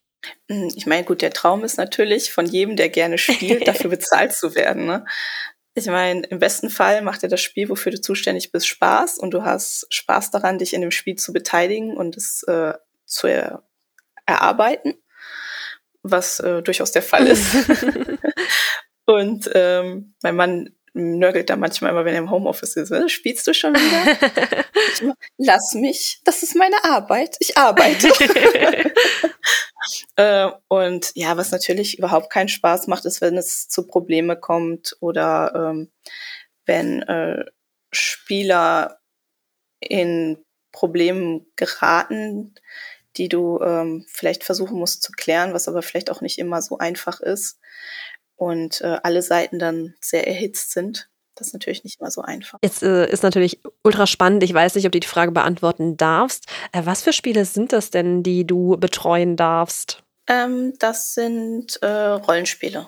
Hm, 0.48 0.70
ich 0.74 0.86
meine, 0.86 1.04
gut, 1.04 1.22
der 1.22 1.32
Traum 1.32 1.64
ist 1.64 1.76
natürlich 1.76 2.32
von 2.32 2.46
jedem, 2.46 2.76
der 2.76 2.88
gerne 2.88 3.18
spielt, 3.18 3.66
dafür 3.66 3.90
bezahlt 3.90 4.32
zu 4.32 4.54
werden. 4.54 4.86
Ne? 4.86 5.04
Ich 5.74 5.86
meine, 5.86 6.24
im 6.26 6.38
besten 6.38 6.70
Fall 6.70 7.02
macht 7.02 7.22
dir 7.22 7.28
das 7.28 7.40
Spiel, 7.40 7.68
wofür 7.68 7.92
du 7.92 8.00
zuständig 8.00 8.52
bist, 8.52 8.68
Spaß 8.68 9.18
und 9.18 9.32
du 9.32 9.42
hast 9.42 9.86
Spaß 9.90 10.30
daran, 10.30 10.58
dich 10.58 10.72
in 10.72 10.80
dem 10.80 10.92
Spiel 10.92 11.16
zu 11.16 11.32
beteiligen 11.32 11.96
und 11.96 12.16
es 12.16 12.44
äh, 12.44 12.74
zu 13.04 13.26
er 13.26 13.64
erarbeiten, 14.26 14.94
was 16.02 16.40
äh, 16.40 16.62
durchaus 16.62 16.92
der 16.92 17.02
Fall 17.02 17.26
ist. 17.26 17.44
und 19.06 19.50
ähm, 19.54 20.14
mein 20.23 20.37
Mann 20.37 20.70
nörgelt 20.94 21.50
da 21.50 21.56
manchmal 21.56 21.90
immer, 21.90 22.04
wenn 22.04 22.14
er 22.14 22.20
im 22.20 22.30
Homeoffice 22.30 22.76
ist. 22.76 22.90
Ne? 22.90 23.08
Spielst 23.08 23.46
du 23.46 23.52
schon 23.52 23.75
wieder? 23.75 25.14
Lass 25.38 25.75
mich, 25.75 26.20
das 26.25 26.42
ist 26.42 26.54
meine 26.54 26.84
Arbeit. 26.84 27.37
Ich 27.40 27.58
arbeite. 27.58 28.08
äh, 30.16 30.50
und 30.68 31.11
ja, 31.14 31.37
was 31.37 31.50
natürlich 31.50 31.99
überhaupt 31.99 32.30
keinen 32.30 32.49
Spaß 32.49 32.87
macht, 32.87 33.04
ist, 33.06 33.20
wenn 33.20 33.37
es 33.37 33.68
zu 33.68 33.87
Probleme 33.88 34.38
kommt 34.38 34.96
oder 35.00 35.52
ähm, 35.54 35.90
wenn 36.64 37.02
äh, 37.02 37.44
Spieler 37.90 39.00
in 39.80 40.38
Problemen 40.70 41.46
geraten, 41.56 42.54
die 43.16 43.28
du 43.28 43.61
ähm, 43.61 44.06
vielleicht 44.08 44.44
versuchen 44.44 44.78
musst 44.78 45.02
zu 45.02 45.12
klären, 45.12 45.54
was 45.54 45.68
aber 45.68 45.82
vielleicht 45.82 46.11
auch 46.11 46.20
nicht 46.20 46.38
immer 46.38 46.62
so 46.62 46.78
einfach 46.78 47.20
ist 47.20 47.58
und 48.44 48.80
äh, 48.80 48.98
alle 49.02 49.22
Seiten 49.22 49.58
dann 49.58 49.94
sehr 50.00 50.26
erhitzt 50.26 50.72
sind. 50.72 51.08
Das 51.34 51.48
ist 51.48 51.52
natürlich 51.52 51.82
nicht 51.82 52.00
immer 52.00 52.10
so 52.10 52.22
einfach. 52.22 52.58
Jetzt 52.62 52.82
äh, 52.82 53.10
ist 53.10 53.22
natürlich 53.22 53.60
ultra 53.82 54.06
spannend. 54.06 54.44
Ich 54.44 54.54
weiß 54.54 54.74
nicht, 54.76 54.86
ob 54.86 54.92
du 54.92 55.00
die 55.00 55.06
Frage 55.06 55.32
beantworten 55.32 55.96
darfst. 55.96 56.46
Äh, 56.72 56.82
was 56.84 57.02
für 57.02 57.12
Spiele 57.12 57.44
sind 57.44 57.72
das 57.72 57.90
denn, 57.90 58.22
die 58.22 58.46
du 58.46 58.76
betreuen 58.76 59.36
darfst? 59.36 60.02
Ähm, 60.28 60.74
das 60.78 61.14
sind 61.14 61.82
äh, 61.82 61.86
Rollenspiele. 61.86 62.86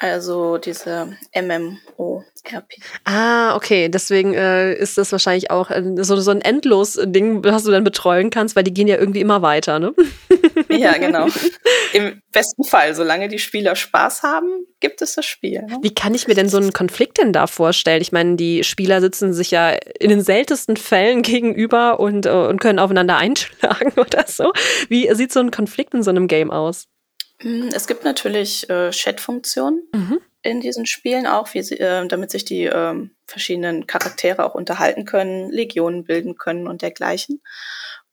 Also 0.00 0.58
diese 0.58 1.16
MMO-RPG. 1.34 2.80
Ah, 3.04 3.56
okay. 3.56 3.88
Deswegen 3.88 4.32
äh, 4.32 4.72
ist 4.74 4.96
das 4.96 5.10
wahrscheinlich 5.10 5.50
auch 5.50 5.70
äh, 5.70 5.82
so, 6.04 6.16
so 6.20 6.30
ein 6.30 6.40
Endlos-Ding, 6.40 7.42
was 7.42 7.64
du 7.64 7.72
dann 7.72 7.82
betreuen 7.82 8.30
kannst, 8.30 8.54
weil 8.54 8.62
die 8.62 8.72
gehen 8.72 8.86
ja 8.86 8.96
irgendwie 8.96 9.20
immer 9.20 9.42
weiter, 9.42 9.80
ne? 9.80 9.92
Ja, 10.78 10.96
genau. 10.98 11.26
Im 11.92 12.22
besten 12.32 12.64
Fall, 12.64 12.94
solange 12.94 13.28
die 13.28 13.38
Spieler 13.38 13.74
Spaß 13.74 14.22
haben, 14.22 14.66
gibt 14.80 15.02
es 15.02 15.14
das 15.14 15.24
Spiel. 15.24 15.62
Ne? 15.62 15.78
Wie 15.82 15.94
kann 15.94 16.14
ich 16.14 16.28
mir 16.28 16.34
denn 16.34 16.48
so 16.48 16.58
einen 16.58 16.72
Konflikt 16.72 17.18
denn 17.18 17.32
da 17.32 17.46
vorstellen? 17.46 18.02
Ich 18.02 18.12
meine, 18.12 18.36
die 18.36 18.64
Spieler 18.64 19.00
sitzen 19.00 19.32
sich 19.32 19.50
ja 19.50 19.70
in 19.70 20.10
den 20.10 20.20
seltensten 20.20 20.76
Fällen 20.76 21.22
gegenüber 21.22 22.00
und, 22.00 22.26
äh, 22.26 22.30
und 22.30 22.60
können 22.60 22.78
aufeinander 22.78 23.16
einschlagen 23.16 23.92
oder 23.96 24.24
so. 24.26 24.52
Wie 24.88 25.12
sieht 25.14 25.32
so 25.32 25.40
ein 25.40 25.50
Konflikt 25.50 25.94
in 25.94 26.02
so 26.02 26.10
einem 26.10 26.28
Game 26.28 26.50
aus? 26.50 26.86
Hm, 27.40 27.70
es 27.72 27.86
gibt 27.86 28.04
natürlich 28.04 28.68
äh, 28.68 28.90
Chat-Funktionen 28.90 29.82
mhm. 29.94 30.18
in 30.42 30.60
diesen 30.60 30.86
Spielen 30.86 31.26
auch, 31.26 31.54
wie 31.54 31.62
sie, 31.62 31.78
äh, 31.78 32.06
damit 32.06 32.30
sich 32.30 32.44
die 32.44 32.64
äh, 32.64 32.94
verschiedenen 33.26 33.86
Charaktere 33.86 34.44
auch 34.44 34.54
unterhalten 34.54 35.04
können, 35.04 35.50
Legionen 35.50 36.04
bilden 36.04 36.36
können 36.36 36.66
und 36.66 36.82
dergleichen. 36.82 37.40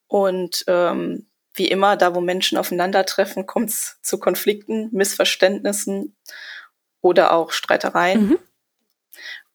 Und 0.07 0.63
ähm, 0.67 1.27
wie 1.55 1.67
immer, 1.67 1.97
da 1.97 2.13
wo 2.15 2.21
Menschen 2.21 2.57
aufeinandertreffen, 2.57 3.45
kommt 3.45 3.69
es 3.69 3.97
zu 4.01 4.19
Konflikten, 4.19 4.89
Missverständnissen 4.91 6.15
oder 7.01 7.33
auch 7.33 7.51
Streitereien. 7.51 8.29
Mhm. 8.29 8.39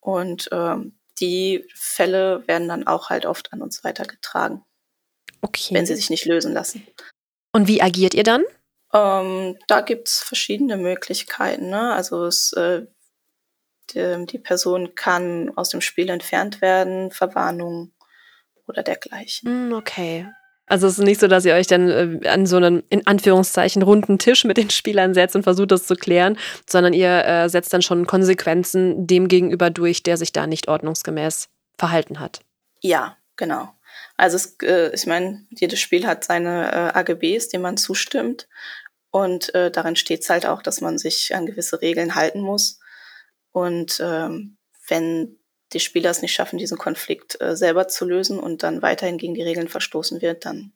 Und 0.01 0.49
ähm, 0.53 0.99
die 1.21 1.67
Fälle 1.75 2.47
werden 2.49 2.69
dann 2.69 2.87
auch 2.87 3.11
halt 3.11 3.27
oft 3.27 3.53
an 3.53 3.63
uns 3.63 3.85
weitergetragen. 3.85 4.65
Okay. 5.43 5.75
Wenn 5.75 5.87
sie 5.87 5.95
sich 5.95 6.11
nicht 6.11 6.25
lösen 6.25 6.53
lassen. 6.53 6.87
Und 7.53 7.69
wie 7.69 7.83
agiert 7.83 8.15
ihr 8.15 8.23
dann? 8.23 8.45
Ähm, 8.93 9.59
da 9.69 9.81
gibt's 9.83 10.23
verschiedene 10.23 10.77
Möglichkeiten. 10.77 11.71
Ne? 11.71 11.93
Also 11.93 12.25
es, 12.27 12.53
äh, 12.55 12.87
die, 13.91 14.27
die, 14.27 14.39
Person 14.39 14.95
kann 14.95 15.53
aus 15.57 15.69
dem 15.69 15.81
Spiel 15.81 16.09
entfernt 16.09 16.61
werden, 16.61 17.11
Verwarnung 17.11 17.93
oder 18.67 18.83
dergleichen. 18.83 19.69
Mm, 19.69 19.73
okay. 19.73 20.29
Also 20.71 20.87
es 20.87 20.99
ist 21.01 21.05
nicht 21.05 21.21
so, 21.21 21.27
dass 21.27 21.45
ihr 21.45 21.55
euch 21.55 21.67
dann 21.67 21.89
äh, 21.89 22.29
an 22.29 22.47
so 22.47 22.57
einen 22.57 22.85
in 22.91 23.05
Anführungszeichen 23.05 23.83
runden 23.83 24.19
Tisch 24.19 24.45
mit 24.45 24.57
den 24.57 24.71
Spielern 24.71 25.15
setzt 25.15 25.35
und 25.35 25.43
versucht, 25.43 25.73
das 25.73 25.85
zu 25.85 25.97
klären, 25.97 26.39
sondern 26.69 26.93
ihr 26.93 27.25
äh, 27.25 27.49
setzt 27.49 27.73
dann 27.75 27.83
schon 27.83 28.07
Konsequenzen 28.07 29.05
dem 29.05 29.27
gegenüber 29.27 29.71
durch, 29.71 30.05
der 30.05 30.17
sich 30.17 30.33
da 30.33 30.47
nicht 30.47 30.69
ordnungsgemäß 30.69 31.49
verhalten 31.77 32.21
hat. 32.21 32.41
Ja, 32.83 33.17
genau. 33.35 33.75
Also 34.17 34.37
es, 34.37 34.57
äh, 34.63 34.95
ich 34.95 35.07
meine, 35.07 35.45
jedes 35.51 35.81
Spiel 35.81 36.07
hat 36.07 36.23
seine 36.23 36.71
äh, 36.71 36.99
AGBs, 36.99 37.49
denen 37.49 37.65
man 37.65 37.77
zustimmt. 37.77 38.47
Und 39.11 39.53
äh, 39.57 39.73
darin 39.73 39.97
steht 39.97 40.21
es 40.21 40.31
halt 40.31 40.47
auch, 40.47 40.63
dass 40.63 40.81
man 40.81 40.99
sich 40.99 41.35
an 41.35 41.47
gewisse 41.47 41.83
Regeln 41.83 42.15
halten 42.15 42.43
muss. 42.43 42.79
Und 43.51 44.01
ähm, 44.01 44.57
wenn 44.87 45.40
die 45.73 45.81
Spieler 45.81 46.11
es 46.11 46.23
nicht 46.23 46.33
schaffen, 46.33 46.59
diesen 46.59 46.79
Konflikt 46.79 47.41
äh, 47.41 47.57
selber 47.57 47.89
zu 47.89 48.05
lösen 48.05 48.39
und 48.39 48.63
dann 48.63 48.83
weiterhin 48.83 49.19
gegen 49.19 49.35
die 49.35 49.43
Regeln 49.43 49.69
verstoßen 49.69 50.21
wird, 50.21 50.45
dann 50.45 50.73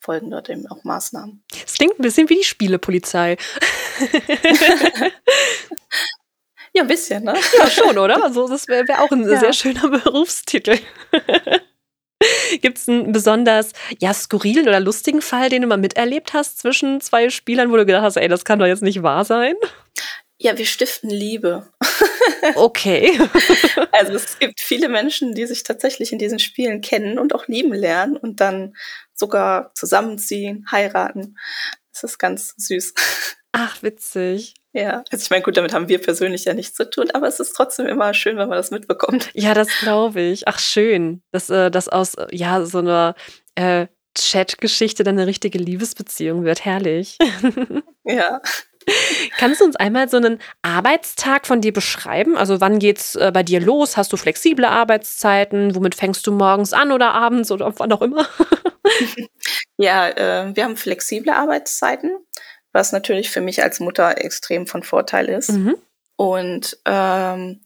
folgen 0.00 0.30
dort 0.30 0.48
eben 0.48 0.66
auch 0.68 0.84
Maßnahmen. 0.84 1.42
Es 1.64 1.74
klingt 1.74 1.98
ein 1.98 2.02
bisschen 2.02 2.28
wie 2.28 2.36
die 2.36 2.44
Spielepolizei. 2.44 3.36
ja, 6.72 6.82
ein 6.82 6.88
bisschen, 6.88 7.24
ne? 7.24 7.34
Ja, 7.58 7.70
schon, 7.70 7.98
oder? 7.98 8.22
Also 8.22 8.48
das 8.48 8.68
wäre 8.68 8.86
wär 8.86 9.02
auch 9.02 9.10
ein 9.10 9.28
ja. 9.28 9.38
sehr 9.38 9.52
schöner 9.52 9.88
Berufstitel. 10.04 10.78
Gibt 12.62 12.78
es 12.78 12.88
einen 12.88 13.12
besonders 13.12 13.72
ja, 13.98 14.14
skurrilen 14.14 14.66
oder 14.66 14.80
lustigen 14.80 15.20
Fall, 15.20 15.48
den 15.48 15.62
du 15.62 15.68
mal 15.68 15.76
miterlebt 15.76 16.32
hast 16.32 16.58
zwischen 16.58 17.00
zwei 17.00 17.28
Spielern, 17.28 17.70
wo 17.70 17.76
du 17.76 17.84
gedacht 17.84 18.04
hast, 18.04 18.16
ey, 18.16 18.28
das 18.28 18.44
kann 18.44 18.58
doch 18.58 18.66
jetzt 18.66 18.82
nicht 18.82 19.02
wahr 19.02 19.24
sein? 19.24 19.54
Ja, 20.38 20.56
wir 20.58 20.66
stiften 20.66 21.10
Liebe. 21.10 21.68
Okay. 22.54 23.18
also 23.92 24.12
es 24.12 24.38
gibt 24.38 24.60
viele 24.60 24.88
Menschen, 24.88 25.34
die 25.34 25.46
sich 25.46 25.64
tatsächlich 25.64 26.12
in 26.12 26.18
diesen 26.18 26.38
Spielen 26.38 26.80
kennen 26.80 27.18
und 27.18 27.34
auch 27.34 27.48
lieben 27.48 27.72
lernen 27.72 28.16
und 28.16 28.40
dann 28.40 28.76
sogar 29.14 29.72
zusammenziehen, 29.74 30.64
heiraten. 30.70 31.36
Das 31.92 32.04
ist 32.04 32.18
ganz 32.18 32.54
süß. 32.56 32.94
Ach, 33.52 33.82
witzig. 33.82 34.54
Ja, 34.72 35.02
also 35.10 35.22
ich 35.22 35.30
meine, 35.30 35.42
gut, 35.42 35.56
damit 35.56 35.72
haben 35.72 35.88
wir 35.88 36.00
persönlich 36.00 36.44
ja 36.44 36.52
nichts 36.52 36.76
zu 36.76 36.88
tun, 36.88 37.10
aber 37.12 37.26
es 37.26 37.40
ist 37.40 37.54
trotzdem 37.54 37.86
immer 37.86 38.12
schön, 38.12 38.36
wenn 38.36 38.48
man 38.48 38.58
das 38.58 38.70
mitbekommt. 38.70 39.30
Ja, 39.32 39.54
das 39.54 39.68
glaube 39.80 40.20
ich. 40.20 40.46
Ach, 40.46 40.58
schön, 40.58 41.22
dass 41.32 41.48
äh, 41.48 41.70
das 41.70 41.88
aus 41.88 42.16
ja 42.30 42.64
so 42.66 42.78
einer 42.78 43.14
äh, 43.54 43.86
Chat-Geschichte 44.16 45.04
dann 45.04 45.16
eine 45.16 45.26
richtige 45.26 45.58
Liebesbeziehung 45.58 46.44
wird. 46.44 46.64
Herrlich. 46.64 47.16
Ja. 48.08 48.40
Kannst 49.38 49.60
du 49.60 49.64
uns 49.64 49.76
einmal 49.76 50.08
so 50.08 50.16
einen 50.16 50.40
Arbeitstag 50.62 51.46
von 51.46 51.60
dir 51.60 51.72
beschreiben? 51.72 52.36
Also 52.36 52.60
wann 52.60 52.78
geht's 52.78 53.16
äh, 53.16 53.30
bei 53.32 53.42
dir 53.42 53.60
los? 53.60 53.96
Hast 53.96 54.12
du 54.12 54.16
flexible 54.16 54.64
Arbeitszeiten? 54.64 55.74
Womit 55.74 55.94
fängst 55.94 56.26
du 56.26 56.32
morgens 56.32 56.72
an 56.72 56.92
oder 56.92 57.12
abends 57.12 57.50
oder 57.50 57.72
wann 57.78 57.92
auch 57.92 58.02
immer? 58.02 58.26
ja, 59.76 60.08
äh, 60.08 60.54
wir 60.54 60.64
haben 60.64 60.76
flexible 60.76 61.32
Arbeitszeiten 61.32 62.18
was 62.76 62.92
natürlich 62.92 63.30
für 63.30 63.40
mich 63.40 63.62
als 63.62 63.80
Mutter 63.80 64.18
extrem 64.18 64.66
von 64.66 64.84
Vorteil 64.84 65.28
ist. 65.30 65.52
Mhm. 65.52 65.76
Und 66.16 66.78
ähm, 66.84 67.62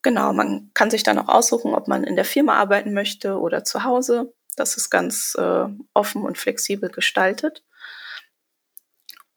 genau, 0.00 0.32
man 0.32 0.70
kann 0.74 0.90
sich 0.90 1.02
dann 1.02 1.18
auch 1.18 1.28
aussuchen, 1.28 1.74
ob 1.74 1.88
man 1.88 2.04
in 2.04 2.16
der 2.16 2.24
Firma 2.24 2.54
arbeiten 2.54 2.94
möchte 2.94 3.38
oder 3.38 3.64
zu 3.64 3.84
Hause. 3.84 4.32
Das 4.56 4.76
ist 4.76 4.90
ganz 4.90 5.36
äh, 5.36 5.64
offen 5.92 6.22
und 6.22 6.38
flexibel 6.38 6.88
gestaltet. 6.88 7.64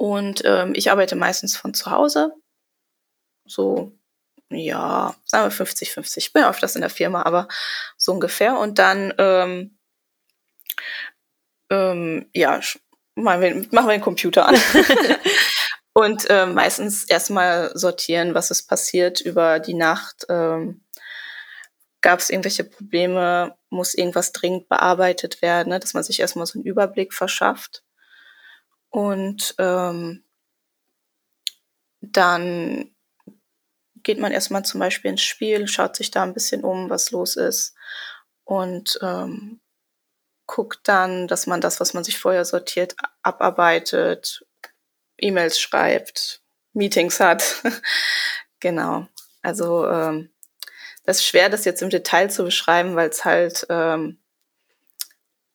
Und 0.01 0.41
ähm, 0.45 0.73
ich 0.75 0.89
arbeite 0.89 1.15
meistens 1.15 1.55
von 1.55 1.75
zu 1.75 1.91
Hause. 1.91 2.33
So, 3.45 3.91
ja, 4.49 5.13
sagen 5.25 5.45
wir 5.45 5.51
50, 5.51 5.91
50. 5.91 6.25
Ich 6.25 6.33
bin 6.33 6.43
oft 6.43 6.63
das 6.63 6.73
in 6.73 6.81
der 6.81 6.89
Firma, 6.89 7.21
aber 7.21 7.47
so 7.97 8.11
ungefähr. 8.11 8.57
Und 8.57 8.79
dann, 8.79 9.13
ähm, 9.19 9.77
ähm, 11.69 12.31
ja, 12.33 12.59
machen 13.13 13.41
wir, 13.41 13.55
machen 13.71 13.89
wir 13.89 13.91
den 13.91 14.01
Computer 14.01 14.47
an. 14.47 14.55
und 15.93 16.27
äh, 16.31 16.47
meistens 16.47 17.03
erstmal 17.03 17.69
sortieren, 17.77 18.33
was 18.33 18.49
ist 18.49 18.63
passiert 18.63 19.21
über 19.21 19.59
die 19.59 19.75
Nacht. 19.75 20.25
Ähm, 20.29 20.83
Gab 22.01 22.21
es 22.21 22.31
irgendwelche 22.31 22.63
Probleme? 22.63 23.55
Muss 23.69 23.93
irgendwas 23.93 24.31
dringend 24.31 24.67
bearbeitet 24.67 25.43
werden? 25.43 25.69
Ne? 25.69 25.79
Dass 25.79 25.93
man 25.93 26.01
sich 26.01 26.19
erstmal 26.19 26.47
so 26.47 26.57
einen 26.57 26.65
Überblick 26.65 27.13
verschafft. 27.13 27.83
Und 28.91 29.55
ähm, 29.57 30.23
dann 32.01 32.93
geht 34.03 34.19
man 34.19 34.31
erstmal 34.31 34.63
zum 34.63 34.79
Beispiel 34.79 35.11
ins 35.11 35.23
Spiel, 35.23 35.67
schaut 35.67 35.95
sich 35.95 36.11
da 36.11 36.23
ein 36.23 36.33
bisschen 36.33 36.63
um, 36.63 36.89
was 36.89 37.11
los 37.11 37.35
ist. 37.35 37.73
Und 38.43 38.99
ähm, 39.01 39.61
guckt 40.45 40.81
dann, 40.83 41.27
dass 41.27 41.47
man 41.47 41.61
das, 41.61 41.79
was 41.79 41.93
man 41.93 42.03
sich 42.03 42.19
vorher 42.19 42.43
sortiert, 42.43 42.95
abarbeitet, 43.21 44.45
E-Mails 45.17 45.59
schreibt, 45.59 46.41
Meetings 46.73 47.19
hat. 47.19 47.63
genau. 48.59 49.07
Also 49.41 49.87
ähm, 49.87 50.31
das 51.05 51.17
ist 51.17 51.25
schwer, 51.25 51.49
das 51.49 51.63
jetzt 51.63 51.81
im 51.81 51.89
Detail 51.89 52.29
zu 52.29 52.43
beschreiben, 52.43 52.95
weil 52.95 53.09
es 53.09 53.23
halt 53.23 53.65
ähm, 53.69 54.19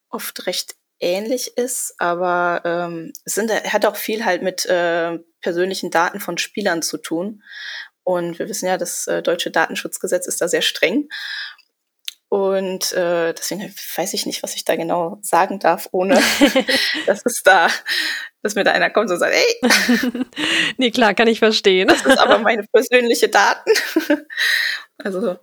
oft 0.09 0.47
recht 0.47 0.77
ähnlich 1.01 1.57
ist, 1.57 1.95
aber 1.99 2.63
ähm, 2.65 3.13
es 3.25 3.35
sind, 3.35 3.51
hat 3.51 3.85
auch 3.87 3.97
viel 3.97 4.25
halt 4.25 4.43
mit 4.43 4.67
äh, 4.67 5.19
persönlichen 5.41 5.91
Daten 5.91 6.21
von 6.21 6.39
Spielern 6.39 6.83
zu 6.83 6.99
tun. 6.99 7.43
Und 8.03 8.39
wir 8.39 8.49
wissen 8.49 8.67
ja, 8.67 8.79
das 8.79 9.07
äh, 9.07 9.23
deutsche 9.23 9.51
Datenschutzgesetz 9.51 10.27
ist 10.27 10.41
da 10.41 10.49
sehr 10.49 10.63
streng. 10.63 11.09
Und 12.29 12.93
äh, 12.93 13.33
deswegen 13.35 13.73
weiß 13.97 14.15
ich 14.15 14.27
nicht, 14.27 14.43
was 14.43 14.57
ich 14.57 14.65
da 14.65 14.75
genau 14.75 15.19
sagen 15.23 15.61
darf, 15.61 15.89
ohne 15.93 16.15
dass 17.07 17.23
es 17.25 17.43
da, 17.45 17.69
dass 18.43 18.57
mir 18.57 18.65
da 18.65 18.73
einer 18.73 18.91
kommt 18.91 19.11
und 19.11 19.19
sagt, 19.19 19.35
ey. 19.35 20.25
nee, 20.77 20.91
klar, 20.91 21.15
kann 21.15 21.29
ich 21.29 21.39
verstehen. 21.39 21.89
Das 21.89 22.05
ist 22.05 22.19
aber 22.19 22.39
meine 22.39 22.65
persönliche 22.65 23.29
Daten. 23.29 23.71
also, 24.99 25.39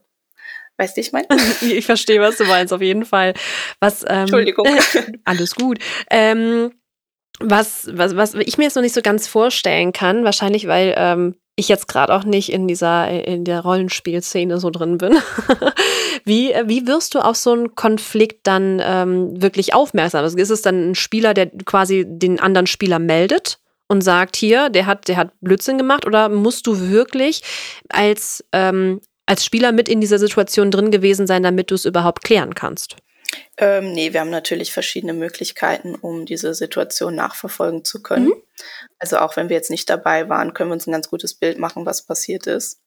weißt 0.78 0.98
du, 0.98 1.02
ich 1.02 1.12
meine? 1.12 1.28
ich 1.62 1.86
verstehe, 1.86 2.22
was 2.22 2.38
du 2.38 2.46
meinst, 2.46 2.74
auf 2.74 2.82
jeden 2.82 3.06
Fall. 3.06 3.34
Was, 3.80 4.04
ähm, 4.04 4.22
Entschuldigung. 4.22 4.68
alles 5.26 5.56
gut. 5.56 5.80
Ähm, 6.10 6.72
was, 7.40 7.90
was, 7.92 8.16
was 8.16 8.36
ich 8.36 8.58
mir 8.58 8.66
jetzt 8.66 8.76
noch 8.76 8.84
nicht 8.84 8.96
so 8.96 9.02
ganz 9.02 9.28
vorstellen 9.28 9.92
kann, 9.92 10.24
wahrscheinlich, 10.24 10.68
weil 10.68 10.94
ähm, 10.98 11.36
ich 11.56 11.68
jetzt 11.68 11.88
gerade 11.88 12.14
auch 12.14 12.24
nicht 12.24 12.52
in 12.52 12.68
dieser 12.68 13.10
in 13.10 13.44
der 13.44 13.62
Rollenspielszene 13.62 14.60
so 14.60 14.70
drin 14.70 14.98
bin. 14.98 15.18
wie, 16.26 16.54
wie 16.66 16.88
wirst 16.88 17.14
du 17.14 17.20
auf 17.20 17.36
so 17.36 17.54
einen 17.54 17.76
Konflikt 17.76 18.48
dann 18.48 18.82
ähm, 18.84 19.42
wirklich 19.42 19.74
aufmerksam? 19.74 20.24
Also 20.24 20.38
ist 20.38 20.50
es 20.50 20.62
dann 20.62 20.92
ein 20.92 20.96
Spieler, 20.96 21.34
der 21.34 21.52
quasi 21.66 22.06
den 22.08 22.40
anderen 22.40 22.68
Spieler 22.68 22.98
meldet 22.98 23.60
und 23.88 24.02
sagt, 24.02 24.36
hier, 24.36 24.70
der 24.70 24.88
hat, 24.88 25.08
der 25.08 25.18
hat 25.18 25.32
Blödsinn 25.42 25.78
gemacht, 25.78 26.06
oder 26.06 26.30
musst 26.30 26.66
du 26.66 26.90
wirklich 26.90 27.42
als, 27.90 28.44
ähm, 28.52 29.02
als 29.26 29.46
Spieler 29.46 29.72
mit 29.72 29.90
in 29.90 30.02
dieser 30.02 30.20
Situation 30.20 30.72
drin 30.72 30.92
gewesen 30.92 31.28
sein, 31.28 31.44
damit 31.44 31.72
du 31.72 31.76
es 31.76 31.86
überhaupt 31.86 32.24
klären 32.24 32.56
kannst? 32.56 32.98
Ähm, 33.58 33.94
nee, 33.94 34.14
wir 34.14 34.20
haben 34.20 34.30
natürlich 34.30 34.72
verschiedene 34.74 35.14
Möglichkeiten, 35.14 35.96
um 35.96 36.26
diese 36.26 36.54
Situation 36.54 37.16
nachverfolgen 37.16 37.84
zu 37.84 38.02
können. 38.02 38.28
Mhm. 38.28 38.44
Also 39.00 39.18
auch 39.18 39.36
wenn 39.38 39.50
wir 39.50 39.56
jetzt 39.56 39.72
nicht 39.72 39.90
dabei 39.90 40.30
waren, 40.30 40.54
können 40.54 40.70
wir 40.70 40.76
uns 40.76 40.88
ein 40.88 40.92
ganz 40.92 41.10
gutes 41.10 41.34
Bild 41.34 41.58
machen, 41.58 41.86
was 41.86 42.06
passiert 42.06 42.48
ist. 42.48 42.80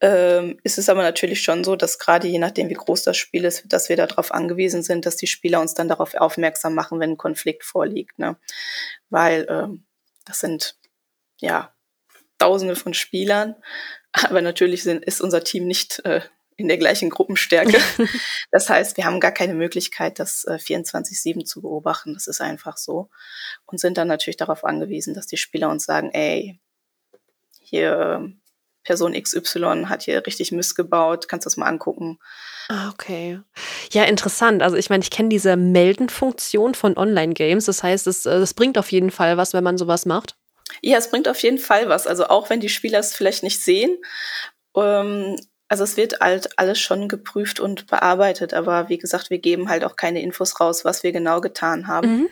Ähm, 0.00 0.60
ist 0.62 0.78
es 0.78 0.88
aber 0.88 1.02
natürlich 1.02 1.42
schon 1.42 1.64
so, 1.64 1.74
dass 1.74 1.98
gerade 1.98 2.28
je 2.28 2.38
nachdem, 2.38 2.68
wie 2.68 2.74
groß 2.74 3.02
das 3.02 3.16
Spiel 3.16 3.44
ist, 3.44 3.64
dass 3.66 3.88
wir 3.88 3.96
darauf 3.96 4.32
angewiesen 4.32 4.84
sind, 4.84 5.04
dass 5.04 5.16
die 5.16 5.26
Spieler 5.26 5.60
uns 5.60 5.74
dann 5.74 5.88
darauf 5.88 6.14
aufmerksam 6.14 6.74
machen, 6.74 7.00
wenn 7.00 7.10
ein 7.10 7.16
Konflikt 7.16 7.64
vorliegt. 7.64 8.18
Ne? 8.20 8.36
Weil 9.10 9.46
ähm, 9.50 9.84
das 10.24 10.40
sind 10.40 10.76
ja 11.40 11.74
Tausende 12.38 12.76
von 12.76 12.94
Spielern, 12.94 13.56
aber 14.24 14.42
natürlich 14.42 14.82
sind, 14.82 15.04
ist 15.04 15.20
unser 15.20 15.44
Team 15.44 15.66
nicht 15.66 16.04
äh, 16.04 16.20
in 16.56 16.68
der 16.68 16.78
gleichen 16.78 17.08
Gruppenstärke. 17.08 17.78
das 18.50 18.68
heißt, 18.68 18.96
wir 18.96 19.04
haben 19.04 19.20
gar 19.20 19.32
keine 19.32 19.54
Möglichkeit, 19.54 20.18
das 20.18 20.44
äh, 20.44 20.54
24-7 20.54 21.44
zu 21.44 21.62
beobachten. 21.62 22.14
Das 22.14 22.26
ist 22.26 22.40
einfach 22.40 22.76
so. 22.76 23.10
Und 23.66 23.78
sind 23.78 23.96
dann 23.96 24.08
natürlich 24.08 24.36
darauf 24.36 24.64
angewiesen, 24.64 25.14
dass 25.14 25.26
die 25.26 25.36
Spieler 25.36 25.70
uns 25.70 25.84
sagen, 25.84 26.10
ey, 26.12 26.58
hier 27.60 28.32
Person 28.88 29.12
XY 29.12 29.84
hat 29.86 30.02
hier 30.02 30.26
richtig 30.26 30.50
Mist 30.50 30.74
gebaut, 30.74 31.28
kannst 31.28 31.44
du 31.44 31.48
das 31.48 31.58
mal 31.58 31.66
angucken. 31.66 32.18
Ah, 32.68 32.88
okay. 32.88 33.40
Ja, 33.92 34.04
interessant. 34.04 34.62
Also 34.62 34.76
ich 34.76 34.90
meine, 34.90 35.02
ich 35.02 35.10
kenne 35.10 35.28
diese 35.28 35.56
Melden-Funktion 35.56 36.74
von 36.74 36.96
Online-Games. 36.96 37.66
Das 37.66 37.82
heißt, 37.82 38.06
es, 38.06 38.26
äh, 38.26 38.40
das 38.40 38.54
bringt 38.54 38.78
auf 38.78 38.90
jeden 38.90 39.10
Fall 39.10 39.36
was, 39.36 39.52
wenn 39.52 39.64
man 39.64 39.78
sowas 39.78 40.06
macht. 40.06 40.36
Ja, 40.82 40.98
es 40.98 41.10
bringt 41.10 41.28
auf 41.28 41.42
jeden 41.42 41.58
Fall 41.58 41.88
was. 41.88 42.06
Also 42.06 42.26
auch 42.26 42.50
wenn 42.50 42.60
die 42.60 42.68
Spieler 42.68 42.98
es 42.98 43.14
vielleicht 43.14 43.42
nicht 43.42 43.60
sehen, 43.60 43.96
ähm, 44.76 45.36
also 45.68 45.84
es 45.84 45.96
wird 45.96 46.20
halt 46.20 46.58
alles 46.58 46.78
schon 46.78 47.08
geprüft 47.08 47.60
und 47.60 47.86
bearbeitet, 47.86 48.54
aber 48.54 48.88
wie 48.88 48.98
gesagt, 48.98 49.28
wir 49.28 49.38
geben 49.38 49.68
halt 49.68 49.84
auch 49.84 49.96
keine 49.96 50.22
Infos 50.22 50.60
raus, 50.60 50.84
was 50.84 51.02
wir 51.02 51.12
genau 51.12 51.40
getan 51.40 51.86
haben. 51.86 52.20
Mhm. 52.20 52.28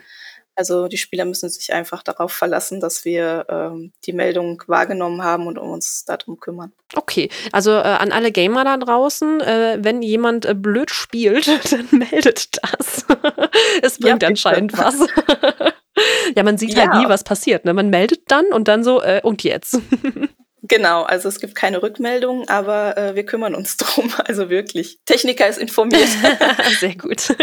Also 0.59 0.89
die 0.89 0.97
Spieler 0.97 1.27
müssen 1.27 1.51
sich 1.51 1.75
einfach 1.75 2.03
darauf 2.03 2.33
verlassen, 2.33 2.81
dass 2.81 3.05
wir 3.05 3.45
ähm, 3.51 3.93
die 4.07 4.15
Meldung 4.15 4.63
wahrgenommen 4.67 5.23
haben 5.23 5.47
und 5.47 5.59
um 5.59 5.71
uns 5.71 6.07
darum 6.07 6.41
kümmern. 6.41 6.73
Okay, 6.95 7.29
also 7.53 7.73
äh, 7.73 7.83
an 7.83 8.11
alle 8.11 8.33
Gamer 8.33 8.65
da 8.65 8.79
draußen, 8.79 9.43
äh, 9.43 9.79
wenn 9.83 10.01
jemand 10.01 10.47
äh, 10.47 10.55
blöd 10.55 10.91
spielt, 10.91 11.47
dann 11.73 11.87
meldet 11.91 12.57
das. 12.63 13.05
es 13.83 13.99
bringt 13.99 14.23
ja, 14.23 14.29
anscheinend 14.29 14.73
was. 14.79 14.97
ja, 16.37 16.43
man 16.43 16.59
sieht 16.59 16.77
halt 16.77 16.87
ja. 16.87 16.93
halt 16.93 17.05
nie, 17.05 17.09
was 17.09 17.25
passiert. 17.25 17.65
Ne? 17.65 17.75
Man 17.75 17.91
meldet 17.91 18.31
dann 18.31 18.47
und 18.47 18.69
dann 18.69 18.85
so, 18.85 19.03
äh, 19.03 19.21
und 19.23 19.43
jetzt. 19.43 19.81
Genau, 20.69 21.05
also 21.05 21.29
es 21.29 21.39
gibt 21.39 21.55
keine 21.55 21.81
Rückmeldung, 21.81 22.49
aber 22.49 22.97
äh, 22.97 23.15
wir 23.15 23.25
kümmern 23.25 23.55
uns 23.55 23.77
drum. 23.77 24.13
Also 24.25 24.51
wirklich. 24.51 24.99
Techniker 25.05 25.47
ist 25.47 25.59
informiert. 25.59 26.09
Sehr 26.81 26.97
gut. 26.97 27.37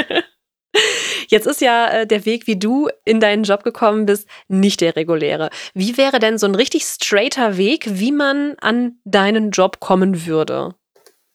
Jetzt 1.30 1.46
ist 1.48 1.62
ja 1.62 1.88
äh, 1.90 2.08
der 2.08 2.26
Weg, 2.26 2.48
wie 2.48 2.58
du 2.58 2.90
in 3.06 3.20
deinen 3.20 3.44
Job 3.44 3.64
gekommen 3.64 4.06
bist, 4.06 4.28
nicht 4.48 4.82
der 4.82 4.96
reguläre. 4.96 5.50
Wie 5.74 5.98
wäre 5.98 6.20
denn 6.20 6.38
so 6.38 6.48
ein 6.48 6.56
richtig 6.56 6.84
straighter 6.84 7.58
Weg, 7.58 7.86
wie 7.88 8.12
man 8.12 8.56
an 8.60 9.00
deinen 9.06 9.52
Job 9.52 9.80
kommen 9.80 10.26
würde? 10.26 10.76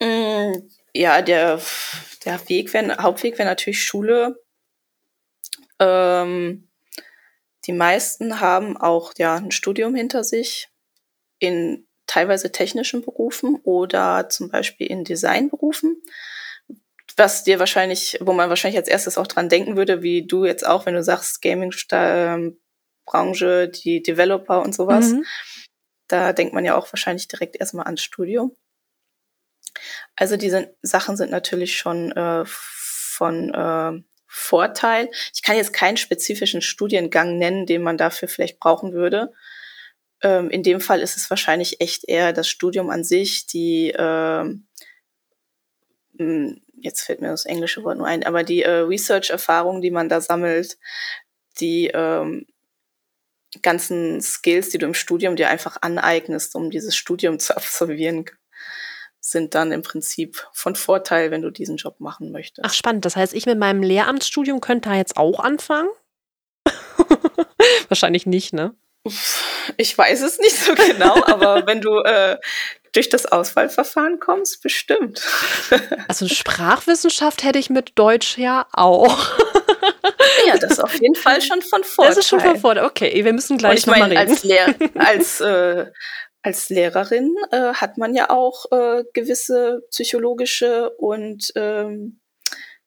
Mm, 0.00 0.52
ja, 0.92 1.22
der, 1.22 1.60
der 2.24 2.48
Weg 2.48 2.72
wär, 2.74 2.98
Hauptweg 2.98 3.38
wäre 3.38 3.48
natürlich 3.48 3.82
Schule. 3.82 4.36
Ähm, 5.78 6.67
die 7.68 7.72
meisten 7.72 8.40
haben 8.40 8.76
auch 8.78 9.12
ja 9.18 9.36
ein 9.36 9.52
Studium 9.52 9.94
hinter 9.94 10.24
sich 10.24 10.70
in 11.38 11.86
teilweise 12.06 12.50
technischen 12.50 13.02
Berufen 13.02 13.60
oder 13.62 14.30
zum 14.30 14.48
Beispiel 14.48 14.86
in 14.86 15.04
Designberufen, 15.04 16.02
was 17.16 17.44
dir 17.44 17.58
wahrscheinlich, 17.58 18.16
wo 18.22 18.32
man 18.32 18.48
wahrscheinlich 18.48 18.78
als 18.78 18.88
erstes 18.88 19.18
auch 19.18 19.26
dran 19.26 19.50
denken 19.50 19.76
würde, 19.76 20.02
wie 20.02 20.26
du 20.26 20.46
jetzt 20.46 20.66
auch, 20.66 20.86
wenn 20.86 20.94
du 20.94 21.02
sagst, 21.02 21.42
Gaming-Branche, 21.42 23.68
die 23.68 24.02
Developer 24.02 24.62
und 24.62 24.74
sowas. 24.74 25.12
Mhm. 25.12 25.26
Da 26.08 26.32
denkt 26.32 26.54
man 26.54 26.64
ja 26.64 26.74
auch 26.74 26.90
wahrscheinlich 26.90 27.28
direkt 27.28 27.56
erstmal 27.56 27.84
ans 27.84 28.00
Studium. 28.00 28.56
Also 30.16 30.38
diese 30.38 30.74
Sachen 30.80 31.18
sind 31.18 31.30
natürlich 31.30 31.76
schon 31.76 32.12
äh, 32.12 32.44
von 32.46 33.52
äh, 33.52 34.02
Vorteil. 34.28 35.10
Ich 35.34 35.42
kann 35.42 35.56
jetzt 35.56 35.72
keinen 35.72 35.96
spezifischen 35.96 36.60
Studiengang 36.60 37.38
nennen, 37.38 37.66
den 37.66 37.82
man 37.82 37.96
dafür 37.96 38.28
vielleicht 38.28 38.60
brauchen 38.60 38.92
würde. 38.92 39.32
Ähm, 40.22 40.50
in 40.50 40.62
dem 40.62 40.80
Fall 40.80 41.00
ist 41.00 41.16
es 41.16 41.30
wahrscheinlich 41.30 41.80
echt 41.80 42.08
eher 42.08 42.32
das 42.32 42.48
Studium 42.48 42.90
an 42.90 43.04
sich, 43.04 43.46
die 43.46 43.90
äh, 43.90 44.44
jetzt 46.80 47.02
fällt 47.02 47.20
mir 47.20 47.28
das 47.28 47.46
englische 47.46 47.84
Wort 47.84 47.98
nur 47.98 48.06
ein, 48.06 48.24
aber 48.24 48.42
die 48.42 48.62
äh, 48.62 48.70
Research-Erfahrung, 48.70 49.80
die 49.80 49.90
man 49.90 50.08
da 50.08 50.20
sammelt, 50.20 50.78
die 51.60 51.88
ähm, 51.88 52.46
ganzen 53.62 54.20
Skills, 54.20 54.70
die 54.70 54.78
du 54.78 54.86
im 54.86 54.94
Studium 54.94 55.36
dir 55.36 55.48
einfach 55.48 55.78
aneignest, 55.80 56.54
um 56.54 56.70
dieses 56.70 56.96
Studium 56.96 57.38
zu 57.38 57.56
absolvieren, 57.56 58.24
sind 59.20 59.54
dann 59.54 59.72
im 59.72 59.82
Prinzip 59.82 60.46
von 60.52 60.76
Vorteil, 60.76 61.30
wenn 61.30 61.42
du 61.42 61.50
diesen 61.50 61.76
Job 61.76 62.00
machen 62.00 62.32
möchtest. 62.32 62.64
Ach, 62.64 62.72
spannend. 62.72 63.04
Das 63.04 63.16
heißt, 63.16 63.34
ich 63.34 63.46
mit 63.46 63.58
meinem 63.58 63.82
Lehramtsstudium 63.82 64.60
könnte 64.60 64.88
da 64.90 64.96
jetzt 64.96 65.16
auch 65.16 65.40
anfangen? 65.40 65.88
Wahrscheinlich 67.88 68.26
nicht, 68.26 68.52
ne? 68.52 68.74
Ich 69.76 69.96
weiß 69.96 70.22
es 70.22 70.38
nicht 70.38 70.56
so 70.56 70.74
genau, 70.74 71.22
aber 71.26 71.66
wenn 71.66 71.80
du 71.80 71.98
äh, 72.00 72.38
durch 72.92 73.08
das 73.08 73.26
Auswahlverfahren 73.26 74.18
kommst, 74.18 74.62
bestimmt. 74.62 75.22
also 76.08 76.28
Sprachwissenschaft 76.28 77.44
hätte 77.44 77.58
ich 77.58 77.70
mit 77.70 77.92
Deutsch 77.96 78.38
ja 78.38 78.66
auch. 78.72 79.38
ja, 80.46 80.56
das 80.58 80.72
ist 80.72 80.80
auf 80.80 80.94
jeden 80.94 81.14
Fall 81.14 81.40
schon 81.42 81.62
von 81.62 81.84
Vorteil. 81.84 82.14
Das 82.14 82.18
ist 82.18 82.28
schon 82.28 82.40
von 82.40 82.58
Vorteil. 82.58 82.84
Okay, 82.84 83.24
wir 83.24 83.32
müssen 83.32 83.58
gleich 83.58 83.86
nochmal 83.86 84.08
reden. 84.08 84.18
Als, 84.18 84.42
Lehr 84.42 84.74
als, 84.94 85.40
äh, 85.40 85.86
als 86.42 86.68
Lehrerin 86.68 87.34
äh, 87.50 87.74
hat 87.74 87.98
man 87.98 88.14
ja 88.14 88.30
auch 88.30 88.70
äh, 88.70 89.04
gewisse 89.12 89.82
psychologische 89.90 90.90
und 90.90 91.52
ähm, 91.56 92.20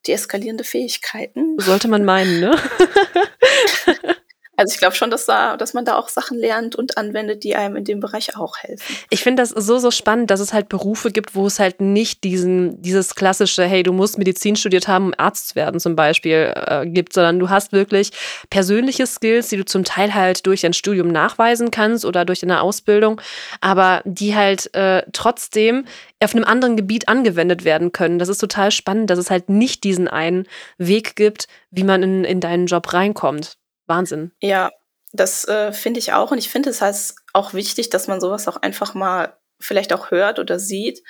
deeskalierende 0.07 0.63
Fähigkeiten. 0.63 1.59
Sollte 1.59 1.87
man 1.87 2.05
meinen, 2.05 2.39
ne? 2.39 2.55
Also 4.57 4.73
ich 4.73 4.79
glaube 4.79 4.95
schon, 4.95 5.09
dass, 5.09 5.25
da, 5.25 5.57
dass 5.57 5.73
man 5.73 5.85
da 5.85 5.95
auch 5.95 6.09
Sachen 6.09 6.37
lernt 6.37 6.75
und 6.75 6.97
anwendet, 6.97 7.43
die 7.43 7.55
einem 7.55 7.77
in 7.77 7.83
dem 7.85 7.99
Bereich 7.99 8.37
auch 8.37 8.57
helfen. 8.57 8.95
Ich 9.09 9.23
finde 9.23 9.41
das 9.41 9.49
so, 9.49 9.79
so 9.79 9.91
spannend, 9.91 10.29
dass 10.29 10.39
es 10.39 10.53
halt 10.53 10.69
Berufe 10.69 11.09
gibt, 11.09 11.35
wo 11.35 11.47
es 11.47 11.59
halt 11.59 11.81
nicht 11.81 12.23
diesen, 12.23 12.81
dieses 12.81 13.15
klassische, 13.15 13.63
hey, 13.63 13.81
du 13.81 13.93
musst 13.93 14.17
Medizin 14.17 14.55
studiert 14.55 14.87
haben, 14.87 15.07
um 15.07 15.13
Arzt 15.17 15.49
zu 15.49 15.55
werden 15.55 15.79
zum 15.79 15.95
Beispiel, 15.95 16.53
äh, 16.55 16.85
gibt, 16.85 17.13
sondern 17.13 17.39
du 17.39 17.49
hast 17.49 17.71
wirklich 17.71 18.11
persönliche 18.49 19.07
Skills, 19.07 19.47
die 19.49 19.57
du 19.57 19.65
zum 19.65 19.83
Teil 19.83 20.13
halt 20.13 20.45
durch 20.45 20.61
dein 20.61 20.73
Studium 20.73 21.07
nachweisen 21.07 21.71
kannst 21.71 22.05
oder 22.05 22.25
durch 22.25 22.41
deine 22.41 22.61
Ausbildung, 22.61 23.21
aber 23.61 24.01
die 24.05 24.35
halt 24.35 24.73
äh, 24.75 25.03
trotzdem 25.13 25.85
auf 26.21 26.35
einem 26.35 26.43
anderen 26.43 26.75
Gebiet 26.75 27.07
angewendet 27.07 27.63
werden 27.63 27.93
können. 27.93 28.19
Das 28.19 28.29
ist 28.29 28.37
total 28.37 28.71
spannend, 28.71 29.09
dass 29.09 29.17
es 29.17 29.31
halt 29.31 29.49
nicht 29.49 29.83
diesen 29.83 30.07
einen 30.07 30.45
Weg 30.77 31.15
gibt, 31.15 31.47
wie 31.71 31.83
man 31.83 32.03
in, 32.03 32.23
in 32.25 32.41
deinen 32.41 32.67
Job 32.67 32.93
reinkommt. 32.93 33.57
Wahnsinn. 33.91 34.31
Ja, 34.41 34.71
das 35.11 35.45
äh, 35.47 35.73
finde 35.73 35.99
ich 35.99 36.13
auch. 36.13 36.31
Und 36.31 36.37
ich 36.37 36.49
finde 36.49 36.69
es 36.69 36.81
heißt 36.81 37.15
auch 37.33 37.53
wichtig, 37.53 37.89
dass 37.89 38.07
man 38.07 38.21
sowas 38.21 38.47
auch 38.47 38.57
einfach 38.57 38.93
mal 38.93 39.37
vielleicht 39.59 39.93
auch 39.93 40.09
hört 40.09 40.39
oder 40.39 40.57
sieht, 40.57 41.03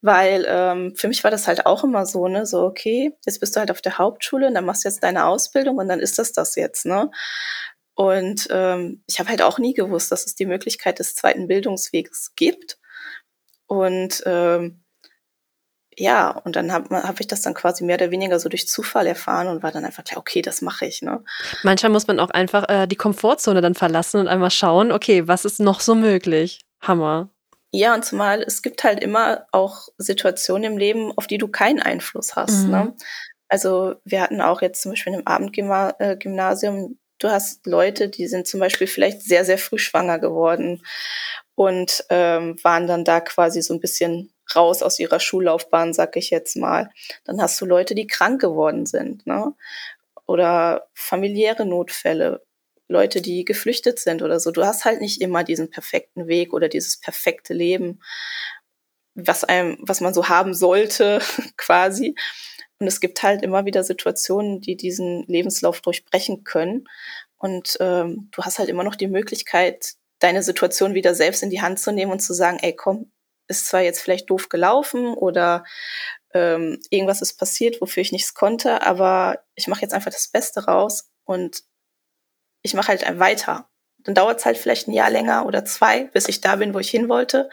weil 0.00 0.44
ähm, 0.48 0.94
für 0.94 1.08
mich 1.08 1.24
war 1.24 1.30
das 1.30 1.48
halt 1.48 1.66
auch 1.66 1.82
immer 1.82 2.06
so, 2.06 2.28
ne, 2.28 2.46
so 2.46 2.62
okay, 2.62 3.12
jetzt 3.24 3.40
bist 3.40 3.56
du 3.56 3.60
halt 3.60 3.70
auf 3.70 3.82
der 3.82 3.98
Hauptschule 3.98 4.46
und 4.46 4.54
dann 4.54 4.64
machst 4.64 4.84
du 4.84 4.88
jetzt 4.88 5.02
deine 5.02 5.26
Ausbildung 5.26 5.78
und 5.78 5.88
dann 5.88 5.98
ist 6.00 6.18
das 6.18 6.32
das 6.32 6.54
jetzt, 6.54 6.86
ne? 6.86 7.10
Und 7.94 8.48
ähm, 8.50 9.02
ich 9.08 9.18
habe 9.18 9.30
halt 9.30 9.40
auch 9.40 9.58
nie 9.58 9.72
gewusst, 9.72 10.12
dass 10.12 10.26
es 10.26 10.34
die 10.34 10.44
Möglichkeit 10.44 10.98
des 10.98 11.14
zweiten 11.14 11.48
Bildungswegs 11.48 12.34
gibt. 12.36 12.78
Und 13.66 14.22
ähm, 14.26 14.84
ja, 15.98 16.30
und 16.30 16.56
dann 16.56 16.72
habe 16.72 17.02
hab 17.02 17.20
ich 17.20 17.26
das 17.26 17.40
dann 17.40 17.54
quasi 17.54 17.82
mehr 17.82 17.96
oder 17.96 18.10
weniger 18.10 18.38
so 18.38 18.50
durch 18.50 18.68
Zufall 18.68 19.06
erfahren 19.06 19.46
und 19.48 19.62
war 19.62 19.72
dann 19.72 19.84
einfach 19.84 20.04
klar, 20.04 20.18
okay, 20.18 20.42
das 20.42 20.60
mache 20.60 20.84
ich. 20.84 21.00
Ne? 21.00 21.24
Manchmal 21.62 21.90
muss 21.90 22.06
man 22.06 22.20
auch 22.20 22.30
einfach 22.30 22.68
äh, 22.68 22.86
die 22.86 22.96
Komfortzone 22.96 23.62
dann 23.62 23.74
verlassen 23.74 24.20
und 24.20 24.28
einmal 24.28 24.50
schauen, 24.50 24.92
okay, 24.92 25.26
was 25.26 25.46
ist 25.46 25.58
noch 25.58 25.80
so 25.80 25.94
möglich? 25.94 26.60
Hammer. 26.82 27.30
Ja, 27.72 27.94
und 27.94 28.04
zumal 28.04 28.42
es 28.42 28.62
gibt 28.62 28.84
halt 28.84 29.02
immer 29.02 29.46
auch 29.52 29.88
Situationen 29.96 30.72
im 30.72 30.78
Leben, 30.78 31.12
auf 31.16 31.26
die 31.26 31.38
du 31.38 31.48
keinen 31.48 31.80
Einfluss 31.80 32.36
hast. 32.36 32.64
Mhm. 32.64 32.70
Ne? 32.70 32.94
Also 33.48 33.94
wir 34.04 34.20
hatten 34.20 34.40
auch 34.40 34.60
jetzt 34.60 34.82
zum 34.82 34.92
Beispiel 34.92 35.14
im 35.14 35.26
Abendgymnasium, 35.26 36.76
äh, 36.76 36.94
du 37.18 37.28
hast 37.28 37.66
Leute, 37.66 38.08
die 38.08 38.28
sind 38.28 38.46
zum 38.46 38.60
Beispiel 38.60 38.86
vielleicht 38.86 39.22
sehr, 39.22 39.44
sehr 39.44 39.58
früh 39.58 39.78
schwanger 39.78 40.18
geworden 40.18 40.82
und 41.54 42.04
ähm, 42.10 42.56
waren 42.62 42.86
dann 42.86 43.04
da 43.04 43.20
quasi 43.20 43.62
so 43.62 43.72
ein 43.72 43.80
bisschen 43.80 44.30
raus 44.54 44.82
aus 44.82 44.98
ihrer 44.98 45.20
Schullaufbahn, 45.20 45.92
sag 45.92 46.16
ich 46.16 46.30
jetzt 46.30 46.56
mal. 46.56 46.90
Dann 47.24 47.40
hast 47.40 47.60
du 47.60 47.66
Leute, 47.66 47.94
die 47.94 48.06
krank 48.06 48.40
geworden 48.40 48.86
sind, 48.86 49.26
ne? 49.26 49.54
Oder 50.26 50.88
familiäre 50.94 51.66
Notfälle, 51.66 52.42
Leute, 52.88 53.20
die 53.20 53.44
geflüchtet 53.44 53.98
sind 53.98 54.22
oder 54.22 54.38
so. 54.40 54.50
Du 54.50 54.64
hast 54.64 54.84
halt 54.84 55.00
nicht 55.00 55.20
immer 55.20 55.44
diesen 55.44 55.70
perfekten 55.70 56.28
Weg 56.28 56.52
oder 56.52 56.68
dieses 56.68 56.98
perfekte 56.98 57.54
Leben, 57.54 58.00
was 59.14 59.44
einem, 59.44 59.78
was 59.80 60.00
man 60.00 60.14
so 60.14 60.28
haben 60.28 60.54
sollte, 60.54 61.20
quasi. 61.56 62.14
Und 62.78 62.86
es 62.86 63.00
gibt 63.00 63.22
halt 63.22 63.42
immer 63.42 63.64
wieder 63.64 63.82
Situationen, 63.82 64.60
die 64.60 64.76
diesen 64.76 65.24
Lebenslauf 65.26 65.80
durchbrechen 65.80 66.44
können. 66.44 66.86
Und 67.38 67.76
ähm, 67.80 68.28
du 68.32 68.42
hast 68.42 68.58
halt 68.58 68.68
immer 68.68 68.84
noch 68.84 68.96
die 68.96 69.08
Möglichkeit, 69.08 69.94
deine 70.18 70.42
Situation 70.42 70.94
wieder 70.94 71.14
selbst 71.14 71.42
in 71.42 71.50
die 71.50 71.60
Hand 71.60 71.78
zu 71.78 71.92
nehmen 71.92 72.12
und 72.12 72.20
zu 72.20 72.34
sagen, 72.34 72.58
ey, 72.60 72.74
komm, 72.74 73.10
ist 73.48 73.66
zwar 73.66 73.80
jetzt 73.80 74.00
vielleicht 74.00 74.30
doof 74.30 74.48
gelaufen 74.48 75.14
oder 75.14 75.64
ähm, 76.34 76.80
irgendwas 76.90 77.22
ist 77.22 77.38
passiert, 77.38 77.80
wofür 77.80 78.02
ich 78.02 78.12
nichts 78.12 78.34
konnte, 78.34 78.82
aber 78.82 79.40
ich 79.54 79.68
mache 79.68 79.82
jetzt 79.82 79.94
einfach 79.94 80.12
das 80.12 80.28
Beste 80.28 80.64
raus 80.64 81.10
und 81.24 81.62
ich 82.62 82.74
mache 82.74 82.88
halt 82.88 83.18
weiter. 83.18 83.68
Dann 83.98 84.14
dauert 84.14 84.38
es 84.40 84.46
halt 84.46 84.58
vielleicht 84.58 84.88
ein 84.88 84.92
Jahr 84.92 85.10
länger 85.10 85.46
oder 85.46 85.64
zwei, 85.64 86.04
bis 86.04 86.28
ich 86.28 86.40
da 86.40 86.56
bin, 86.56 86.74
wo 86.74 86.78
ich 86.78 86.90
hin 86.90 87.08
wollte. 87.08 87.48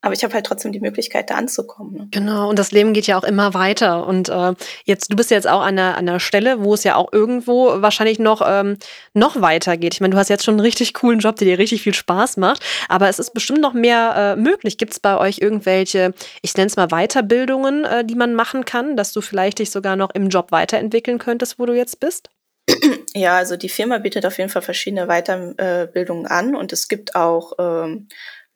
Aber 0.00 0.14
ich 0.14 0.22
habe 0.22 0.32
halt 0.32 0.46
trotzdem 0.46 0.70
die 0.70 0.78
Möglichkeit, 0.78 1.28
da 1.28 1.34
anzukommen. 1.34 1.92
Ne? 1.92 2.08
Genau, 2.12 2.48
und 2.48 2.56
das 2.56 2.70
Leben 2.70 2.92
geht 2.92 3.08
ja 3.08 3.18
auch 3.18 3.24
immer 3.24 3.52
weiter. 3.54 4.06
Und 4.06 4.28
äh, 4.28 4.54
jetzt, 4.84 5.12
du 5.12 5.16
bist 5.16 5.32
jetzt 5.32 5.48
auch 5.48 5.60
an 5.60 5.76
einer, 5.76 5.96
an 5.96 6.08
einer 6.08 6.20
Stelle, 6.20 6.62
wo 6.62 6.74
es 6.74 6.84
ja 6.84 6.94
auch 6.94 7.12
irgendwo 7.12 7.82
wahrscheinlich 7.82 8.20
noch, 8.20 8.40
ähm, 8.46 8.78
noch 9.12 9.40
weiter 9.40 9.76
geht. 9.76 9.94
Ich 9.94 10.00
meine, 10.00 10.12
du 10.12 10.18
hast 10.18 10.28
jetzt 10.28 10.44
schon 10.44 10.54
einen 10.54 10.60
richtig 10.60 10.94
coolen 10.94 11.18
Job, 11.18 11.34
der 11.36 11.46
dir 11.46 11.58
richtig 11.58 11.82
viel 11.82 11.94
Spaß 11.94 12.36
macht, 12.36 12.62
aber 12.88 13.08
es 13.08 13.18
ist 13.18 13.34
bestimmt 13.34 13.60
noch 13.60 13.72
mehr 13.72 14.36
äh, 14.36 14.40
möglich. 14.40 14.78
Gibt 14.78 14.92
es 14.92 15.00
bei 15.00 15.18
euch 15.18 15.38
irgendwelche, 15.38 16.14
ich 16.42 16.56
nenne 16.56 16.68
es 16.68 16.76
mal 16.76 16.88
Weiterbildungen, 16.88 17.84
äh, 17.84 18.04
die 18.04 18.14
man 18.14 18.34
machen 18.34 18.64
kann, 18.64 18.96
dass 18.96 19.12
du 19.12 19.20
vielleicht 19.20 19.58
dich 19.58 19.72
sogar 19.72 19.96
noch 19.96 20.10
im 20.14 20.28
Job 20.28 20.52
weiterentwickeln 20.52 21.18
könntest, 21.18 21.58
wo 21.58 21.66
du 21.66 21.74
jetzt 21.74 21.98
bist? 21.98 22.30
Ja, 23.14 23.36
also 23.36 23.56
die 23.56 23.70
Firma 23.70 23.98
bietet 23.98 24.26
auf 24.26 24.38
jeden 24.38 24.50
Fall 24.50 24.62
verschiedene 24.62 25.06
Weiterbildungen 25.06 26.26
an 26.26 26.54
und 26.54 26.72
es 26.72 26.86
gibt 26.86 27.16
auch 27.16 27.54
ähm, 27.58 28.06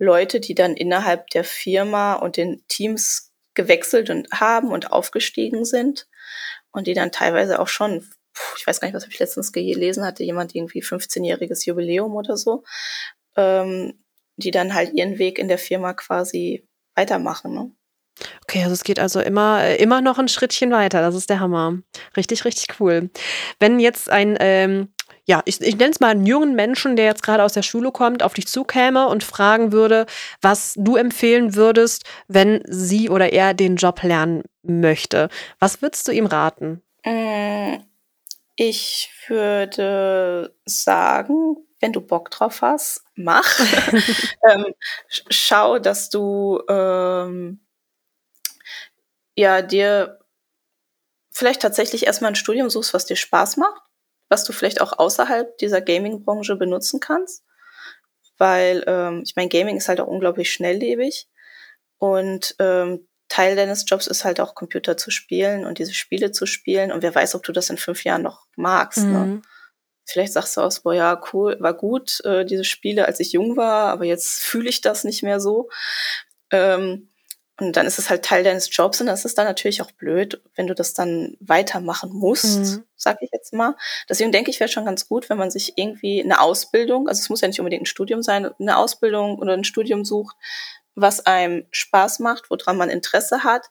Leute, 0.03 0.41
die 0.41 0.55
dann 0.55 0.75
innerhalb 0.75 1.29
der 1.31 1.45
Firma 1.45 2.15
und 2.15 2.37
den 2.37 2.65
Teams 2.67 3.33
gewechselt 3.55 4.11
und 4.11 4.29
haben 4.33 4.73
und 4.73 4.91
aufgestiegen 4.91 5.65
sind 5.65 6.09
und 6.73 6.87
die 6.87 6.95
dann 6.95 7.12
teilweise 7.12 7.61
auch 7.61 7.69
schon, 7.69 8.05
ich 8.59 8.67
weiß 8.67 8.81
gar 8.81 8.88
nicht, 8.88 8.97
was 8.97 9.07
ich 9.07 9.19
letztens 9.19 9.53
gelesen 9.53 10.05
hatte, 10.05 10.25
jemand 10.25 10.55
irgendwie 10.55 10.83
15-jähriges 10.83 11.67
Jubiläum 11.67 12.17
oder 12.17 12.37
so, 12.37 12.65
ähm, 13.37 14.03
die 14.37 14.51
dann 14.51 14.75
halt 14.75 14.93
ihren 14.95 15.19
Weg 15.19 15.38
in 15.38 15.49
der 15.49 15.59
Firma 15.59 15.93
quasi 15.93 16.67
weitermachen. 16.97 17.55
Ne? 17.55 17.71
Okay, 18.43 18.62
also 18.62 18.73
es 18.73 18.85
geht 18.85 18.99
also 18.99 19.21
immer, 19.21 19.62
äh, 19.62 19.77
immer 19.77 20.01
noch 20.01 20.19
ein 20.19 20.29
Schrittchen 20.29 20.73
weiter. 20.73 21.01
Das 21.01 21.15
ist 21.15 21.31
der 21.31 21.38
Hammer. 21.38 21.79
Richtig, 22.17 22.45
richtig 22.45 22.81
cool. 22.81 23.11
Wenn 23.61 23.79
jetzt 23.79 24.11
ein 24.11 24.37
ähm, 24.41 24.93
ja, 25.25 25.43
ich, 25.45 25.61
ich 25.61 25.77
nenne 25.77 25.93
es 25.93 26.01
mal 26.01 26.09
einen 26.09 26.27
jungen 26.27 26.55
Menschen, 26.55 26.97
der 26.97 27.05
jetzt 27.05 27.23
gerade 27.23 27.45
aus 27.45 27.53
der 27.53 27.63
Schule 27.63 27.93
kommt, 27.93 28.23
auf 28.23 28.35
dich 28.35 28.49
zukäme 28.49 29.07
und 29.07 29.23
fragen 29.23 29.71
würde, 29.71 30.07
was 30.41 30.75
du 30.77 30.97
empfehlen 30.97 31.55
würdest, 31.55 32.05
wenn 32.27 32.63
sie 32.67 33.09
oder 33.09 33.33
er 33.33 33.55
den 33.55 33.77
Job 33.77 34.03
lernen 34.03 34.43
möchte. 34.63 35.29
Was 35.61 35.81
würdest 35.81 36.09
du 36.09 36.13
ihm 36.13 36.27
raten? 36.27 36.83
Äh, 37.05 37.79
ich 38.57 39.11
würde 39.29 40.55
sagen, 40.65 41.57
wenn 41.81 41.93
du 41.93 42.01
Bock 42.01 42.31
drauf 42.31 42.61
hast, 42.61 43.05
mach. 43.15 43.61
ähm, 44.51 44.75
schau, 45.09 45.79
dass 45.79 46.11
du 46.11 46.61
ähm, 46.69 47.61
ja 49.37 49.63
dir 49.63 50.19
vielleicht 51.31 51.63
tatsächlich 51.63 52.07
erstmal 52.07 52.33
ein 52.33 52.37
Studium 52.37 52.71
suchst, 52.71 52.93
was 52.93 53.07
dir 53.07 53.17
Spaß 53.17 53.57
macht 53.57 53.83
was 54.33 54.45
du 54.45 54.55
vielleicht 54.55 54.81
auch 54.81 54.99
außerhalb 54.99 55.59
dieser 55.59 55.83
Gaming-Branche 55.83 56.57
benutzen 56.57 57.01
kannst. 57.01 57.45
Weil, 58.38 58.83
ähm, 58.87 59.23
ich 59.27 59.37
meine, 59.37 59.51
Gaming 59.51 59.77
ist 59.77 59.88
halt 59.88 60.01
auch 60.01 60.07
unglaublich 60.07 60.51
schnelllebig. 60.51 61.29
Und 61.99 62.57
ähm, 62.59 63.07
Teil 63.29 63.57
deines 63.57 63.85
Jobs 63.87 64.07
ist 64.07 64.25
halt 64.25 64.40
auch 64.40 64.55
Computer 64.55 64.97
zu 64.97 65.11
spielen 65.11 65.66
und 65.66 65.79
diese 65.79 65.92
Spiele 65.92 66.33
zu 66.33 66.47
spielen. 66.47 66.92
Und 66.92 67.03
wer 67.03 67.14
weiß, 67.14 67.35
ob 67.35 67.42
du 67.42 67.53
das 67.53 67.68
in 67.68 67.77
fünf 67.77 68.05
Jahren 68.05 68.23
noch 68.23 68.47
magst. 68.57 69.05
Ne? 69.05 69.18
Mhm. 69.18 69.35
Ne? 69.35 69.42
Vielleicht 70.07 70.33
sagst 70.33 70.57
du 70.57 70.62
aus, 70.62 70.81
boah, 70.81 70.95
ja, 70.95 71.21
cool, 71.33 71.59
war 71.61 71.75
gut, 71.75 72.25
äh, 72.25 72.47
diese 72.47 72.64
Spiele, 72.64 73.05
als 73.05 73.21
ich 73.21 73.33
jung 73.33 73.59
war, 73.59 73.90
aber 73.90 74.07
jetzt 74.07 74.40
fühle 74.40 74.71
ich 74.71 74.81
das 74.81 75.05
nicht 75.05 75.23
mehr 75.23 75.40
so. 75.40 75.68
Ähm, 76.51 77.12
und 77.61 77.77
dann 77.77 77.87
ist 77.87 77.99
es 77.99 78.09
halt 78.09 78.25
Teil 78.25 78.45
deines 78.45 78.75
Jobs 78.75 79.01
und 79.01 79.07
das 79.07 79.25
ist 79.25 79.37
dann 79.37 79.47
natürlich 79.47 79.83
auch 79.83 79.91
blöd, 79.93 80.43
wenn 80.57 80.67
du 80.67 80.75
das 80.75 80.95
dann 80.95 81.37
weitermachen 81.41 82.11
musst, 82.12 82.59
mhm. 82.59 82.85
sag 82.97 83.19
ich 83.21 83.31
jetzt 83.33 83.53
mal. 83.53 83.77
Deswegen 84.09 84.33
denke 84.33 84.51
ich, 84.51 84.59
wäre 84.59 84.71
schon 84.71 84.87
ganz 84.87 85.07
gut, 85.07 85.29
wenn 85.29 85.38
man 85.38 85.51
sich 85.51 85.75
irgendwie 85.77 86.23
eine 86.23 86.41
Ausbildung, 86.41 87.09
also 87.09 87.21
es 87.21 87.29
muss 87.29 87.43
ja 87.43 87.49
nicht 87.49 87.61
unbedingt 87.61 87.83
ein 87.83 87.87
Studium 87.87 88.23
sein, 88.23 88.51
eine 88.59 88.77
Ausbildung 88.79 89.38
oder 89.38 89.53
ein 89.53 89.65
Studium 89.65 90.05
sucht, 90.05 90.35
was 90.95 91.25
einem 91.27 91.67
Spaß 91.71 92.21
macht, 92.21 92.51
woran 92.51 92.77
man 92.77 92.91
Interesse 92.91 93.45
hat. 93.45 93.67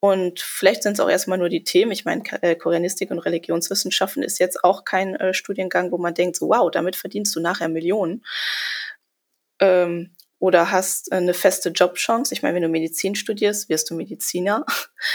Und 0.00 0.40
vielleicht 0.40 0.82
sind 0.82 0.94
es 0.94 1.00
auch 1.00 1.08
erstmal 1.08 1.38
nur 1.38 1.48
die 1.48 1.62
Themen. 1.62 1.92
Ich 1.92 2.04
meine, 2.04 2.24
äh, 2.42 2.56
Koreanistik 2.56 3.12
und 3.12 3.20
Religionswissenschaften 3.20 4.22
ist 4.22 4.40
jetzt 4.40 4.64
auch 4.64 4.84
kein 4.84 5.14
äh, 5.14 5.32
Studiengang, 5.32 5.92
wo 5.92 5.98
man 5.98 6.12
denkt, 6.12 6.36
so, 6.36 6.48
wow, 6.48 6.70
damit 6.70 6.96
verdienst 6.96 7.34
du 7.36 7.40
nachher 7.40 7.68
Millionen. 7.68 8.24
Ähm, 9.60 10.16
oder 10.42 10.72
hast 10.72 11.12
eine 11.12 11.34
feste 11.34 11.68
Jobchance. 11.68 12.34
Ich 12.34 12.42
meine, 12.42 12.56
wenn 12.56 12.64
du 12.64 12.68
Medizin 12.68 13.14
studierst, 13.14 13.68
wirst 13.68 13.88
du 13.88 13.94
Mediziner. 13.94 14.66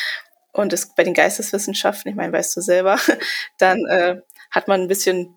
Und 0.53 0.71
es, 0.71 0.95
bei 0.95 1.03
den 1.03 1.13
Geisteswissenschaften, 1.13 2.09
ich 2.09 2.15
meine, 2.15 2.31
weißt 2.31 2.55
du 2.55 2.61
selber, 2.61 2.97
dann 3.57 3.85
äh, 3.87 4.21
hat 4.49 4.69
man 4.69 4.81
ein 4.81 4.87
bisschen 4.87 5.35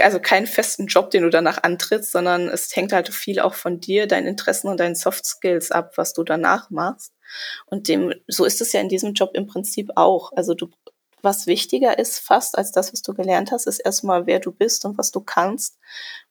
also 0.00 0.18
keinen 0.18 0.46
festen 0.46 0.86
Job, 0.86 1.10
den 1.10 1.24
du 1.24 1.28
danach 1.28 1.62
antrittst, 1.62 2.10
sondern 2.10 2.48
es 2.48 2.74
hängt 2.74 2.94
halt 2.94 3.10
viel 3.10 3.38
auch 3.38 3.52
von 3.52 3.80
dir, 3.80 4.06
deinen 4.06 4.26
Interessen 4.26 4.68
und 4.68 4.80
deinen 4.80 4.94
Soft 4.94 5.26
Skills 5.26 5.70
ab, 5.70 5.98
was 5.98 6.14
du 6.14 6.24
danach 6.24 6.70
machst. 6.70 7.12
Und 7.66 7.86
dem, 7.86 8.14
so 8.28 8.46
ist 8.46 8.62
es 8.62 8.72
ja 8.72 8.80
in 8.80 8.88
diesem 8.88 9.12
Job 9.12 9.32
im 9.34 9.46
Prinzip 9.46 9.90
auch. 9.94 10.32
Also 10.32 10.54
du, 10.54 10.70
was 11.20 11.46
wichtiger 11.46 11.98
ist 11.98 12.18
fast 12.20 12.56
als 12.56 12.72
das, 12.72 12.94
was 12.94 13.02
du 13.02 13.12
gelernt 13.12 13.52
hast, 13.52 13.66
ist 13.66 13.80
erstmal, 13.80 14.26
wer 14.26 14.40
du 14.40 14.52
bist 14.52 14.86
und 14.86 14.96
was 14.96 15.10
du 15.10 15.20
kannst 15.20 15.76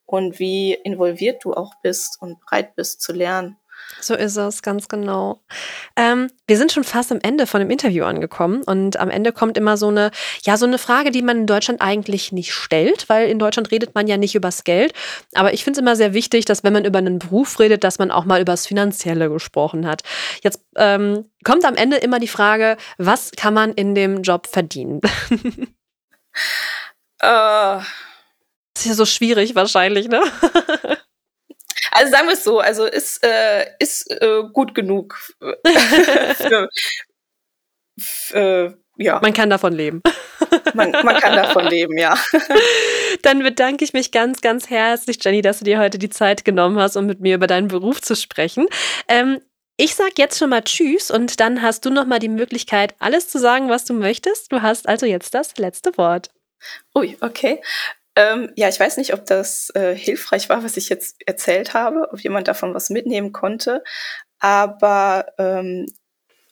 und 0.06 0.38
wie 0.38 0.72
involviert 0.72 1.44
du 1.44 1.54
auch 1.54 1.74
bist 1.82 2.18
und 2.20 2.40
bereit 2.40 2.74
bist 2.76 3.02
zu 3.02 3.12
lernen. 3.12 3.56
So 4.00 4.14
ist 4.14 4.36
es, 4.36 4.62
ganz 4.62 4.88
genau. 4.88 5.40
Ähm, 5.96 6.28
wir 6.46 6.56
sind 6.56 6.72
schon 6.72 6.84
fast 6.84 7.12
am 7.12 7.18
Ende 7.22 7.46
von 7.46 7.60
dem 7.60 7.70
Interview 7.70 8.04
angekommen 8.04 8.62
und 8.62 8.98
am 8.98 9.10
Ende 9.10 9.32
kommt 9.32 9.56
immer 9.56 9.76
so 9.76 9.88
eine, 9.88 10.10
ja, 10.44 10.56
so 10.56 10.66
eine 10.66 10.78
Frage, 10.78 11.10
die 11.10 11.22
man 11.22 11.38
in 11.38 11.46
Deutschland 11.46 11.80
eigentlich 11.80 12.32
nicht 12.32 12.52
stellt, 12.52 13.08
weil 13.08 13.28
in 13.28 13.38
Deutschland 13.38 13.70
redet 13.70 13.94
man 13.94 14.06
ja 14.06 14.16
nicht 14.16 14.34
übers 14.34 14.64
Geld. 14.64 14.92
Aber 15.34 15.52
ich 15.54 15.64
finde 15.64 15.78
es 15.78 15.82
immer 15.82 15.96
sehr 15.96 16.14
wichtig, 16.14 16.44
dass 16.44 16.64
wenn 16.64 16.72
man 16.72 16.84
über 16.84 16.98
einen 16.98 17.18
Beruf 17.18 17.58
redet, 17.60 17.84
dass 17.84 17.98
man 17.98 18.10
auch 18.10 18.24
mal 18.24 18.40
übers 18.40 18.66
Finanzielle 18.66 19.30
gesprochen 19.30 19.86
hat. 19.86 20.02
Jetzt 20.42 20.60
ähm, 20.76 21.30
kommt 21.44 21.64
am 21.64 21.76
Ende 21.76 21.96
immer 21.96 22.18
die 22.18 22.28
Frage, 22.28 22.76
was 22.98 23.30
kann 23.32 23.54
man 23.54 23.72
in 23.72 23.94
dem 23.94 24.22
Job 24.22 24.46
verdienen? 24.46 25.00
uh. 27.22 27.80
Das 28.76 28.82
ist 28.82 28.90
ja 28.90 28.94
so 28.94 29.06
schwierig 29.06 29.54
wahrscheinlich, 29.54 30.06
ne? 30.08 30.20
Also 31.92 32.10
sagen 32.10 32.26
wir 32.26 32.34
es 32.34 32.44
so, 32.44 32.58
also 32.58 32.84
ist, 32.84 33.24
äh, 33.24 33.64
ist 33.78 34.10
äh, 34.10 34.42
gut 34.52 34.74
genug. 34.74 35.16
für, 36.36 36.68
für, 37.98 38.78
ja. 38.98 39.18
Man 39.22 39.32
kann 39.32 39.48
davon 39.48 39.72
leben. 39.72 40.02
Man, 40.74 40.90
man 40.90 41.16
kann 41.16 41.34
davon 41.34 41.66
leben, 41.66 41.96
ja. 41.96 42.18
Dann 43.22 43.42
bedanke 43.42 43.82
ich 43.84 43.94
mich 43.94 44.12
ganz, 44.12 44.42
ganz 44.42 44.68
herzlich, 44.68 45.18
Jenny, 45.22 45.40
dass 45.40 45.60
du 45.60 45.64
dir 45.64 45.78
heute 45.78 45.98
die 45.98 46.10
Zeit 46.10 46.44
genommen 46.44 46.78
hast, 46.78 46.96
um 46.96 47.06
mit 47.06 47.20
mir 47.20 47.36
über 47.36 47.46
deinen 47.46 47.68
Beruf 47.68 48.02
zu 48.02 48.14
sprechen. 48.14 48.66
Ähm, 49.08 49.40
ich 49.78 49.94
sage 49.94 50.12
jetzt 50.18 50.38
schon 50.38 50.50
mal 50.50 50.62
Tschüss 50.62 51.10
und 51.10 51.40
dann 51.40 51.62
hast 51.62 51.86
du 51.86 51.90
noch 51.90 52.04
mal 52.04 52.18
die 52.18 52.28
Möglichkeit, 52.28 52.94
alles 52.98 53.28
zu 53.28 53.38
sagen, 53.38 53.70
was 53.70 53.86
du 53.86 53.94
möchtest. 53.94 54.52
Du 54.52 54.60
hast 54.60 54.86
also 54.86 55.06
jetzt 55.06 55.34
das 55.34 55.56
letzte 55.56 55.96
Wort. 55.96 56.30
Ui, 56.94 57.16
okay. 57.22 57.60
Ähm, 58.16 58.50
ja, 58.56 58.68
ich 58.68 58.80
weiß 58.80 58.96
nicht, 58.96 59.12
ob 59.12 59.26
das 59.26 59.70
äh, 59.74 59.94
hilfreich 59.94 60.48
war, 60.48 60.64
was 60.64 60.78
ich 60.78 60.88
jetzt 60.88 61.16
erzählt 61.26 61.74
habe, 61.74 62.08
ob 62.10 62.20
jemand 62.20 62.48
davon 62.48 62.74
was 62.74 62.88
mitnehmen 62.88 63.32
konnte. 63.32 63.84
Aber 64.40 65.26
ähm, 65.38 65.86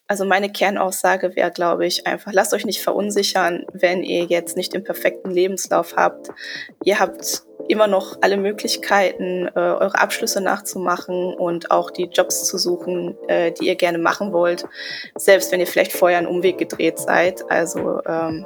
also 0.07 0.27
meine 0.27 0.53
Kernaussage 0.53 1.35
wäre, 1.35 1.51
glaube 1.51 1.87
ich, 1.87 2.07
einfach, 2.07 2.33
lasst 2.33 2.53
euch 2.53 2.67
nicht 2.67 2.83
verunsichern, 2.83 3.65
wenn 3.73 4.03
ihr 4.03 4.25
jetzt 4.25 4.57
nicht 4.57 4.75
den 4.75 4.85
perfekten 4.85 5.31
Lebenslauf 5.31 5.97
habt. 5.97 6.29
Ihr 6.85 7.01
habt 7.01 7.45
immer 7.69 7.87
noch 7.87 8.19
alle 8.21 8.37
Möglichkeiten, 8.37 9.49
äh, 9.49 9.59
eure 9.59 9.99
Abschlüsse 9.99 10.43
nachzumachen 10.43 11.33
und 11.33 11.71
auch 11.71 11.91
die 11.91 12.11
Jobs 12.13 12.45
zu 12.45 12.59
suchen, 12.59 13.17
äh, 13.29 13.53
die 13.53 13.69
ihr 13.69 13.77
gerne 13.77 13.97
machen 13.97 14.35
wollt, 14.35 14.67
selbst 15.17 15.51
wenn 15.51 15.61
ihr 15.61 15.67
vielleicht 15.67 15.95
vorher 15.95 16.19
einen 16.19 16.27
Umweg 16.27 16.59
gedreht 16.59 16.99
seid. 16.99 17.51
Also 17.51 18.03
ähm, 18.07 18.45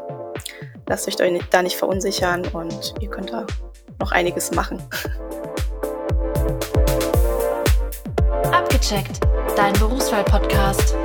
lasst 0.89 1.07
euch 1.07 1.17
da 1.17 1.63
nicht 1.63 1.77
verunsichern 1.77 2.47
und 2.53 2.95
ihr 3.01 3.11
könnt 3.11 3.33
da 3.33 3.47
noch 4.01 4.13
einiges 4.13 4.51
machen. 4.53 4.83
Abgecheckt, 8.53 9.21
dein 9.57 9.73
Berufswahl-Podcast. 9.75 10.97